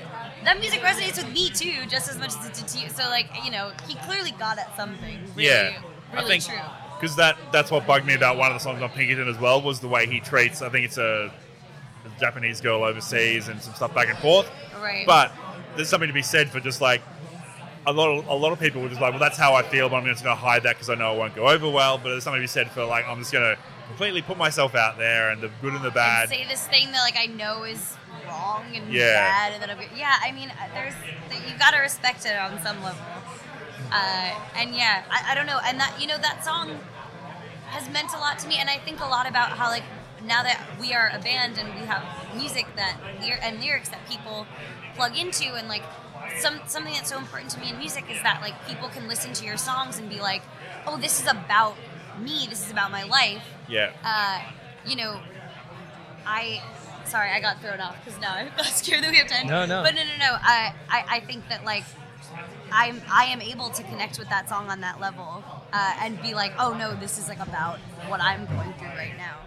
that 0.45 0.59
music 0.59 0.81
resonates 0.81 1.17
with 1.17 1.33
me 1.33 1.51
too, 1.51 1.87
just 1.89 2.11
as 2.11 2.19
much 2.19 2.31
as 2.37 2.47
it 2.47 2.55
did 2.55 2.67
to 2.69 2.79
you. 2.81 2.89
So 2.91 3.05
like 3.09 3.29
you 3.45 3.51
know, 3.51 3.71
he 3.87 3.95
clearly 3.97 4.33
got 4.33 4.59
at 4.59 4.75
something. 4.77 5.19
Really, 5.37 5.49
yeah, 5.49 5.81
really 6.13 6.25
I 6.25 6.29
think 6.29 6.45
true. 6.45 6.59
because 7.01 7.15
that 7.17 7.37
that's 7.53 7.71
what 7.71 7.87
bugged 7.87 8.07
me 8.07 8.15
about 8.15 8.37
one 8.37 8.49
of 8.51 8.55
the 8.55 8.61
songs 8.61 8.83
on 8.83 8.91
Pinkerton 8.91 9.29
as 9.29 9.39
well 9.39 9.63
was 9.63 9.79
the 9.81 9.89
way 9.89 10.07
he 10.07 10.19
treats. 10.21 10.61
I 10.61 10.69
think 10.69 10.85
it's 10.87 10.99
a, 10.99 11.33
a 12.05 12.21
Japanese 12.21 12.61
girl 12.61 12.83
overseas 12.83 13.47
and 13.49 13.63
some 13.63 13.75
stuff 13.75 13.95
back 13.95 14.09
and 14.09 14.19
forth. 14.19 14.51
Right. 14.83 15.07
But 15.07 15.31
there's 15.77 15.89
something 15.89 16.09
to 16.09 16.13
be 16.15 16.23
said 16.23 16.51
for 16.51 16.59
just 16.59 16.81
like 16.81 17.01
a 17.87 17.93
lot 17.93 18.11
of 18.19 18.27
a 18.29 18.35
lot 18.35 18.53
of 18.53 18.61
people 18.61 18.81
were 18.83 18.89
just 18.89 19.01
like, 19.01 19.11
well, 19.13 19.21
that's 19.21 19.39
how 19.39 19.55
I 19.55 19.63
feel, 19.63 19.89
but 19.89 19.97
I'm 19.97 20.07
just 20.07 20.23
going 20.23 20.37
to 20.37 20.41
hide 20.41 20.63
that 20.65 20.77
because 20.77 20.89
I 20.91 20.95
know 20.95 21.15
it 21.15 21.19
won't 21.19 21.35
go 21.35 21.49
over 21.49 21.69
well. 21.69 21.99
But 21.99 22.11
there's 22.11 22.25
something 22.25 22.41
to 22.41 22.45
be 22.45 22.49
said 22.49 22.71
for 22.71 22.85
like 22.85 23.07
I'm 23.09 23.19
just 23.19 23.33
going 23.33 23.45
to 23.57 23.61
completely 23.89 24.23
put 24.23 24.39
myself 24.39 24.75
out 24.75 24.99
there 24.99 25.31
and 25.31 25.41
the 25.43 25.51
good 25.61 25.73
and 25.75 25.83
the 25.83 25.87
and 25.89 25.95
bad. 25.95 26.29
say 26.29 26.47
this 26.49 26.67
thing 26.69 26.93
that 26.93 27.01
like 27.03 27.17
I 27.19 27.27
know 27.27 27.65
is 27.65 27.97
wrong 28.27 28.65
and 28.75 28.91
Yeah. 28.93 29.15
bad, 29.15 29.53
and 29.55 29.63
then 29.63 29.71
I'm 29.71 29.79
yeah. 29.97 30.17
I 30.23 30.33
mean, 30.33 30.51
uh, 30.51 30.69
there's 30.75 30.95
you 31.51 31.59
got 31.59 31.73
to 31.73 31.79
respect 31.81 32.25
it 32.25 32.37
on 32.39 32.61
some 32.63 32.83
level. 32.83 33.01
Uh, 33.91 34.31
and 34.57 34.75
yeah, 34.75 35.03
I, 35.11 35.33
I 35.33 35.35
don't 35.35 35.47
know, 35.47 35.59
and 35.65 35.79
that 35.81 35.97
you 36.01 36.07
know 36.07 36.17
that 36.19 36.45
song 36.45 36.79
has 37.71 37.89
meant 37.91 38.13
a 38.15 38.19
lot 38.19 38.39
to 38.39 38.49
me, 38.49 38.57
and 38.59 38.71
I 38.71 38.79
think 38.79 39.01
a 39.01 39.07
lot 39.07 39.29
about 39.29 39.51
how 39.51 39.69
like 39.69 39.83
now 40.25 40.43
that 40.45 40.61
we 40.81 40.95
are 40.95 41.11
a 41.13 41.19
band 41.19 41.59
and 41.59 41.69
we 41.75 41.85
have 41.87 42.03
music 42.37 42.67
that 42.77 42.97
and 43.43 43.61
lyrics 43.61 43.89
that 43.89 44.09
people 44.09 44.47
plug 44.95 45.17
into, 45.19 45.55
and 45.55 45.69
like 45.69 45.83
some 46.41 46.61
something 46.67 46.93
that's 46.95 47.11
so 47.11 47.19
important 47.19 47.51
to 47.53 47.61
me 47.61 47.71
in 47.71 47.79
music 47.79 48.05
is 48.11 48.23
that 48.23 48.41
like 48.41 48.55
people 48.67 48.89
can 48.89 49.09
listen 49.09 49.33
to 49.35 49.45
your 49.45 49.57
songs 49.57 49.99
and 49.99 50.09
be 50.09 50.21
like, 50.21 50.43
oh, 50.87 50.97
this 50.97 51.21
is 51.21 51.27
about 51.27 51.77
me, 52.19 52.47
this 52.49 52.65
is 52.65 52.71
about 52.71 52.91
my 52.91 53.05
life, 53.05 53.43
yeah, 53.69 53.91
uh, 54.05 54.41
you 54.87 54.97
know, 54.97 55.21
I 56.27 56.63
sorry, 57.05 57.31
I 57.31 57.41
got 57.41 57.61
thrown 57.61 57.81
off 57.81 57.97
because 58.05 58.21
now 58.21 58.35
I 58.35 58.45
got 58.57 58.67
scared 58.81 59.03
that 59.05 59.11
we 59.11 59.19
have 59.19 59.27
to 59.29 59.35
end. 59.35 59.49
No, 59.49 59.67
no. 59.67 59.83
But 59.83 59.95
no, 59.95 60.03
no, 60.03 60.17
no. 60.19 60.37
I, 60.41 60.75
I, 60.89 61.05
I 61.17 61.21
think 61.21 61.49
that 61.49 61.65
like 61.65 61.85
I'm 62.71 63.01
I 63.11 63.25
am 63.25 63.41
able 63.41 63.71
to 63.71 63.83
connect 63.85 64.19
with 64.19 64.29
that 64.31 64.49
song 64.49 64.71
on 64.71 64.81
that 64.81 65.01
level 65.01 65.45
uh, 65.73 65.95
and 66.01 66.21
be 66.23 66.35
like, 66.35 66.53
oh 66.59 66.75
no, 66.75 66.95
this 66.95 67.19
is 67.19 67.29
like 67.29 67.41
about 67.41 67.79
what 68.09 68.21
I'm 68.21 68.47
going 68.47 68.73
through 68.75 68.89
right 68.89 69.17
now. 69.17 69.39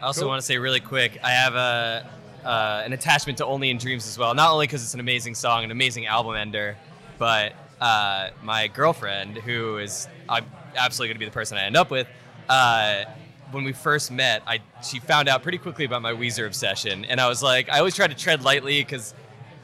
I 0.00 0.06
also 0.06 0.22
Cool. 0.22 0.28
want 0.30 0.40
to 0.40 0.46
say 0.46 0.58
really 0.58 0.80
quick, 0.80 1.18
I 1.24 1.30
have 1.30 1.54
a 1.54 2.10
uh, 2.46 2.82
an 2.84 2.92
attachment 2.92 3.38
to 3.38 3.46
Only 3.46 3.70
in 3.70 3.78
Dreams 3.78 4.06
as 4.06 4.16
well. 4.16 4.32
Not 4.34 4.52
only 4.52 4.66
because 4.66 4.82
it's 4.84 4.94
an 4.94 5.00
amazing 5.00 5.34
song, 5.34 5.64
an 5.64 5.70
amazing 5.70 6.06
album 6.06 6.36
ender, 6.36 6.76
but 7.18 7.54
uh, 7.80 8.30
my 8.42 8.68
girlfriend, 8.68 9.38
who 9.38 9.78
is 9.78 10.08
I'm 10.28 10.46
absolutely 10.76 11.08
going 11.08 11.16
to 11.16 11.18
be 11.20 11.24
the 11.24 11.32
person 11.32 11.58
I 11.58 11.64
end 11.64 11.76
up 11.76 11.90
with. 11.90 12.06
Uh, 12.48 13.04
when 13.50 13.64
we 13.64 13.72
first 13.72 14.10
met, 14.10 14.42
I 14.46 14.60
she 14.82 15.00
found 15.00 15.28
out 15.28 15.42
pretty 15.42 15.58
quickly 15.58 15.84
about 15.84 16.02
my 16.02 16.12
Weezer 16.12 16.46
obsession, 16.46 17.04
and 17.04 17.20
I 17.20 17.28
was 17.28 17.42
like, 17.42 17.68
I 17.68 17.78
always 17.78 17.94
try 17.94 18.06
to 18.06 18.14
tread 18.14 18.42
lightly 18.42 18.80
because 18.80 19.14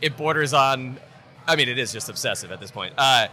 it 0.01 0.17
borders 0.17 0.53
on. 0.53 0.99
I 1.47 1.57
mean, 1.57 1.69
it 1.69 1.79
is 1.79 1.93
just 1.93 2.09
obsessive 2.09 2.53
at 2.53 2.61
this 2.61 2.71
point. 2.71 2.95
Uh, 2.99 3.29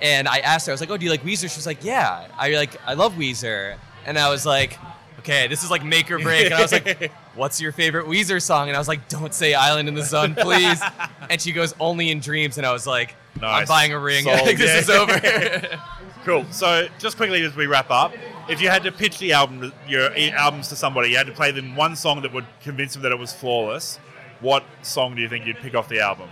and 0.00 0.26
I 0.26 0.38
asked 0.38 0.66
her, 0.66 0.72
I 0.72 0.74
was 0.74 0.80
like, 0.80 0.90
"Oh, 0.90 0.96
do 0.96 1.04
you 1.04 1.10
like 1.10 1.22
Weezer?" 1.22 1.50
She 1.50 1.58
was 1.58 1.66
like, 1.66 1.84
"Yeah, 1.84 2.26
I 2.36 2.50
like, 2.50 2.76
I 2.86 2.94
love 2.94 3.14
Weezer." 3.14 3.76
And 4.04 4.18
I 4.18 4.30
was 4.30 4.44
like, 4.44 4.78
"Okay, 5.22 5.46
this 5.48 5.62
is 5.62 5.70
like 5.70 5.84
make 5.84 6.10
or 6.10 6.18
break." 6.18 6.46
And 6.46 6.54
I 6.54 6.62
was 6.62 6.72
like, 6.72 7.12
"What's 7.34 7.60
your 7.60 7.72
favorite 7.72 8.06
Weezer 8.06 8.40
song?" 8.40 8.68
And 8.68 8.76
I 8.76 8.78
was 8.78 8.88
like, 8.88 9.08
"Don't 9.08 9.34
say 9.34 9.54
Island 9.54 9.88
in 9.88 9.94
the 9.94 10.04
Sun, 10.04 10.34
please." 10.34 10.80
and 11.30 11.40
she 11.40 11.52
goes, 11.52 11.74
"Only 11.80 12.10
in 12.10 12.20
Dreams." 12.20 12.58
And 12.58 12.66
I 12.66 12.72
was 12.72 12.86
like, 12.86 13.14
"I'm 13.40 13.66
buying 13.66 13.92
a 13.92 13.98
ring. 13.98 14.28
I 14.28 14.38
think 14.38 14.58
this 14.58 14.70
yeah. 14.70 14.78
is 14.78 14.90
over." 14.90 15.80
cool. 16.24 16.44
So 16.50 16.88
just 16.98 17.16
quickly 17.16 17.42
as 17.42 17.56
we 17.56 17.66
wrap 17.66 17.90
up, 17.90 18.12
if 18.48 18.60
you 18.60 18.68
had 18.68 18.82
to 18.84 18.92
pitch 18.92 19.18
the 19.18 19.32
album, 19.32 19.72
your 19.88 20.10
albums 20.36 20.68
to 20.68 20.76
somebody, 20.76 21.10
you 21.10 21.16
had 21.16 21.26
to 21.26 21.32
play 21.32 21.50
them 21.50 21.74
one 21.74 21.96
song 21.96 22.22
that 22.22 22.32
would 22.32 22.46
convince 22.60 22.92
them 22.92 23.02
that 23.02 23.12
it 23.12 23.18
was 23.18 23.32
flawless. 23.32 23.98
What 24.40 24.64
song 24.82 25.14
do 25.14 25.22
you 25.22 25.28
think 25.28 25.46
you'd 25.46 25.58
pick 25.58 25.74
off 25.74 25.88
the 25.88 26.00
album? 26.00 26.28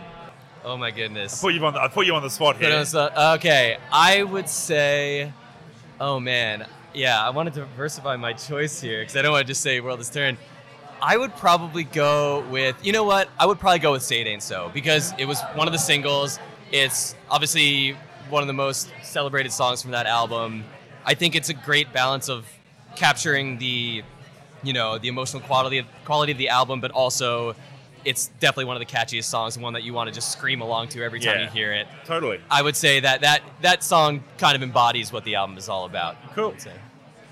oh 0.64 0.76
my 0.76 0.90
goodness. 0.90 1.40
Put 1.40 1.54
you 1.54 1.64
on. 1.64 1.74
The, 1.74 1.80
I 1.80 1.88
put 1.88 2.06
you 2.06 2.14
on 2.14 2.22
the 2.22 2.30
spot 2.30 2.56
here. 2.56 2.74
on 2.74 2.84
the- 2.84 3.12
uh, 3.18 3.34
okay, 3.36 3.78
I 3.92 4.22
would 4.22 4.48
say, 4.48 5.32
oh 6.00 6.20
man, 6.20 6.66
yeah, 6.94 7.24
I 7.24 7.30
wanted 7.30 7.54
to 7.54 7.60
diversify 7.60 8.16
my 8.16 8.32
choice 8.32 8.80
here 8.80 9.00
because 9.00 9.16
I 9.16 9.22
don't 9.22 9.32
want 9.32 9.46
to 9.46 9.50
just 9.50 9.62
say 9.62 9.80
World 9.80 10.00
is 10.00 10.10
Turn. 10.10 10.36
I 11.02 11.16
would 11.16 11.34
probably 11.36 11.84
go 11.84 12.44
with, 12.50 12.76
you 12.84 12.92
know 12.92 13.04
what? 13.04 13.28
I 13.38 13.46
would 13.46 13.58
probably 13.58 13.78
go 13.78 13.92
with 13.92 14.02
Say 14.02 14.20
It 14.20 14.26
Ain't 14.26 14.42
So 14.42 14.70
because 14.74 15.14
it 15.18 15.24
was 15.24 15.40
one 15.54 15.66
of 15.66 15.72
the 15.72 15.78
singles. 15.78 16.38
It's 16.72 17.14
obviously 17.30 17.96
one 18.28 18.42
of 18.42 18.46
the 18.46 18.52
most 18.52 18.90
celebrated 19.02 19.52
songs 19.52 19.80
from 19.80 19.92
that 19.92 20.06
album. 20.06 20.64
I 21.04 21.14
think 21.14 21.34
it's 21.34 21.48
a 21.48 21.54
great 21.54 21.92
balance 21.92 22.28
of 22.28 22.46
capturing 22.96 23.58
the, 23.58 24.02
you 24.62 24.72
know, 24.72 24.98
the 24.98 25.08
emotional 25.08 25.42
quality 25.42 25.78
of, 25.78 25.86
quality 26.04 26.32
of 26.32 26.38
the 26.38 26.50
album, 26.50 26.80
but 26.80 26.90
also 26.90 27.54
it's 28.04 28.28
definitely 28.40 28.64
one 28.66 28.76
of 28.76 28.80
the 28.80 28.86
catchiest 28.86 29.24
songs 29.24 29.56
and 29.56 29.62
one 29.62 29.72
that 29.74 29.82
you 29.82 29.92
want 29.92 30.08
to 30.08 30.14
just 30.14 30.32
scream 30.32 30.60
along 30.60 30.88
to 30.88 31.02
every 31.02 31.20
time 31.20 31.38
Yeah. 31.38 31.44
you 31.44 31.50
hear 31.50 31.72
it. 31.72 31.86
Totally. 32.04 32.40
I 32.50 32.62
would 32.62 32.76
say 32.76 33.00
that 33.00 33.20
that 33.22 33.42
that 33.62 33.82
song 33.84 34.22
kind 34.38 34.56
of 34.56 34.62
embodies 34.62 35.12
what 35.12 35.24
the 35.24 35.34
album 35.36 35.58
is 35.58 35.68
all 35.68 35.84
about. 35.84 36.16
Cool. 36.34 36.46
I 36.46 36.48
would 36.48 36.60
say. 36.60 36.72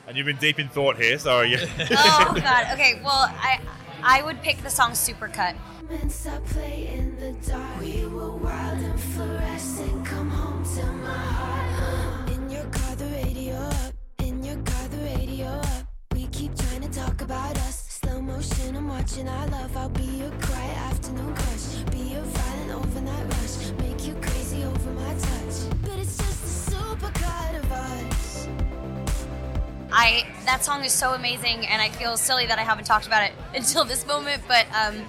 And 0.06 0.16
you've 0.16 0.26
been 0.26 0.36
deep 0.38 0.58
in 0.58 0.68
thought 0.68 0.96
here, 0.96 1.18
so 1.18 1.42
yeah. 1.42 1.58
oh 1.90 2.34
god. 2.34 2.66
Okay. 2.74 3.00
Well, 3.04 3.30
I 3.30 3.60
I 4.02 4.22
would 4.22 4.40
pick 4.42 4.58
the 4.62 4.70
song 4.70 4.92
Supercut. 4.92 5.54
Moments 5.82 6.26
I 6.26 6.38
play 6.40 6.90
in 6.92 7.16
the 7.18 7.32
dark. 7.50 7.80
We 7.80 8.04
were 8.06 8.30
wild 8.32 8.78
and 8.78 9.00
fluorescent. 9.00 10.04
Come 10.06 10.30
home 10.30 10.62
to 10.76 10.86
my 10.86 11.08
heart. 11.14 12.28
Uh. 12.28 12.32
In 12.32 12.50
your 12.50 12.64
car, 12.64 12.92
up. 12.92 12.98
Car, 14.64 15.60
up. 15.62 15.84
We 16.14 16.26
keep 16.28 16.54
trying 16.56 16.82
to 16.82 16.88
talk 16.90 17.20
about 17.22 17.56
us. 17.58 17.77
I'm 18.38 18.86
watching. 18.86 19.28
our 19.28 19.46
love. 19.48 19.76
I'll 19.76 19.88
be 19.88 20.04
your 20.04 20.30
quiet 20.30 20.76
afternoon 20.76 21.34
crush. 21.34 21.74
Be 21.90 21.98
your 21.98 22.22
violent 22.22 22.70
overnight 22.70 23.24
rush. 23.34 23.72
Make 23.80 24.06
you 24.06 24.14
crazy 24.14 24.62
over 24.62 24.90
my 24.92 25.12
touch. 25.14 25.80
But 25.82 25.98
it's 25.98 26.16
just 26.16 26.72
a 26.72 27.56
of 27.56 27.72
us. 27.72 28.48
I 29.90 30.24
that 30.44 30.64
song 30.64 30.84
is 30.84 30.92
so 30.92 31.14
amazing, 31.14 31.66
and 31.66 31.82
I 31.82 31.88
feel 31.88 32.16
silly 32.16 32.46
that 32.46 32.60
I 32.60 32.62
haven't 32.62 32.84
talked 32.84 33.08
about 33.08 33.24
it 33.24 33.32
until 33.56 33.84
this 33.84 34.06
moment. 34.06 34.40
But 34.46 34.66
um, 34.72 35.04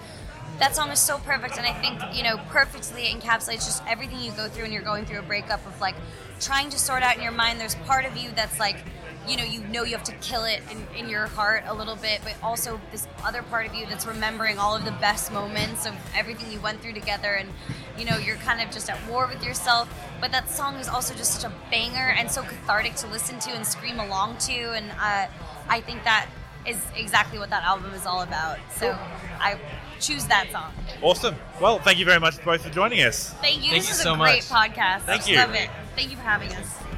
that 0.57 0.75
song 0.75 0.89
is 0.89 0.99
so 0.99 1.19
perfect, 1.19 1.57
and 1.57 1.67
I 1.67 1.73
think 1.73 2.01
you 2.17 2.23
know 2.23 2.37
perfectly 2.49 3.03
encapsulates 3.03 3.65
just 3.65 3.83
everything 3.87 4.21
you 4.21 4.31
go 4.31 4.47
through 4.47 4.63
when 4.63 4.73
you're 4.73 4.81
going 4.81 5.05
through 5.05 5.19
a 5.19 5.21
breakup 5.23 5.63
of 5.67 5.79
like 5.79 5.95
trying 6.39 6.71
to 6.71 6.79
sort 6.79 7.03
out 7.03 7.17
in 7.17 7.21
your 7.21 7.31
mind. 7.31 7.59
There's 7.59 7.75
part 7.75 8.05
of 8.05 8.17
you 8.17 8.31
that's 8.35 8.59
like, 8.59 8.77
you 9.27 9.37
know, 9.37 9.43
you 9.43 9.59
know 9.65 9.83
you 9.83 9.95
have 9.95 10.03
to 10.05 10.15
kill 10.15 10.45
it 10.45 10.61
in, 10.71 10.97
in 10.97 11.09
your 11.09 11.27
heart 11.27 11.63
a 11.67 11.73
little 11.73 11.95
bit, 11.95 12.21
but 12.23 12.35
also 12.41 12.79
this 12.91 13.07
other 13.23 13.43
part 13.43 13.67
of 13.67 13.75
you 13.75 13.85
that's 13.85 14.05
remembering 14.05 14.57
all 14.57 14.75
of 14.75 14.85
the 14.85 14.91
best 14.93 15.31
moments 15.31 15.85
of 15.85 15.93
everything 16.15 16.51
you 16.51 16.59
went 16.59 16.81
through 16.81 16.93
together, 16.93 17.33
and 17.33 17.49
you 17.97 18.05
know 18.05 18.17
you're 18.17 18.37
kind 18.37 18.61
of 18.61 18.73
just 18.73 18.89
at 18.89 18.97
war 19.09 19.27
with 19.27 19.43
yourself. 19.43 19.93
But 20.21 20.31
that 20.31 20.49
song 20.49 20.75
is 20.75 20.87
also 20.87 21.13
just 21.13 21.39
such 21.39 21.49
a 21.49 21.53
banger 21.69 22.13
and 22.17 22.31
so 22.31 22.41
cathartic 22.41 22.95
to 22.95 23.07
listen 23.07 23.39
to 23.39 23.51
and 23.51 23.65
scream 23.65 23.99
along 23.99 24.37
to, 24.39 24.53
and 24.53 24.89
uh, 24.99 25.27
I 25.67 25.81
think 25.81 26.03
that 26.03 26.27
is 26.67 26.83
exactly 26.95 27.39
what 27.39 27.49
that 27.49 27.63
album 27.63 27.93
is 27.93 28.05
all 28.05 28.21
about. 28.21 28.57
So 28.75 28.97
I 29.39 29.59
choose 29.99 30.25
that 30.25 30.51
song. 30.51 30.71
Awesome. 31.01 31.35
Well, 31.61 31.79
thank 31.79 31.99
you 31.99 32.05
very 32.05 32.19
much 32.19 32.43
both 32.43 32.61
for 32.63 32.69
joining 32.69 33.01
us. 33.01 33.29
Thank 33.41 33.63
you. 33.63 33.71
Thank 33.71 33.83
this 33.83 33.89
you 33.89 33.95
is 33.95 34.01
so 34.01 34.13
a 34.13 34.17
great 34.17 34.49
much. 34.49 34.71
podcast. 34.75 35.01
Thank 35.01 35.27
I 35.27 35.29
you. 35.29 35.37
Love 35.37 35.55
it. 35.55 35.69
Thank 35.95 36.11
you 36.11 36.17
for 36.17 36.23
having 36.23 36.51
us. 36.53 36.88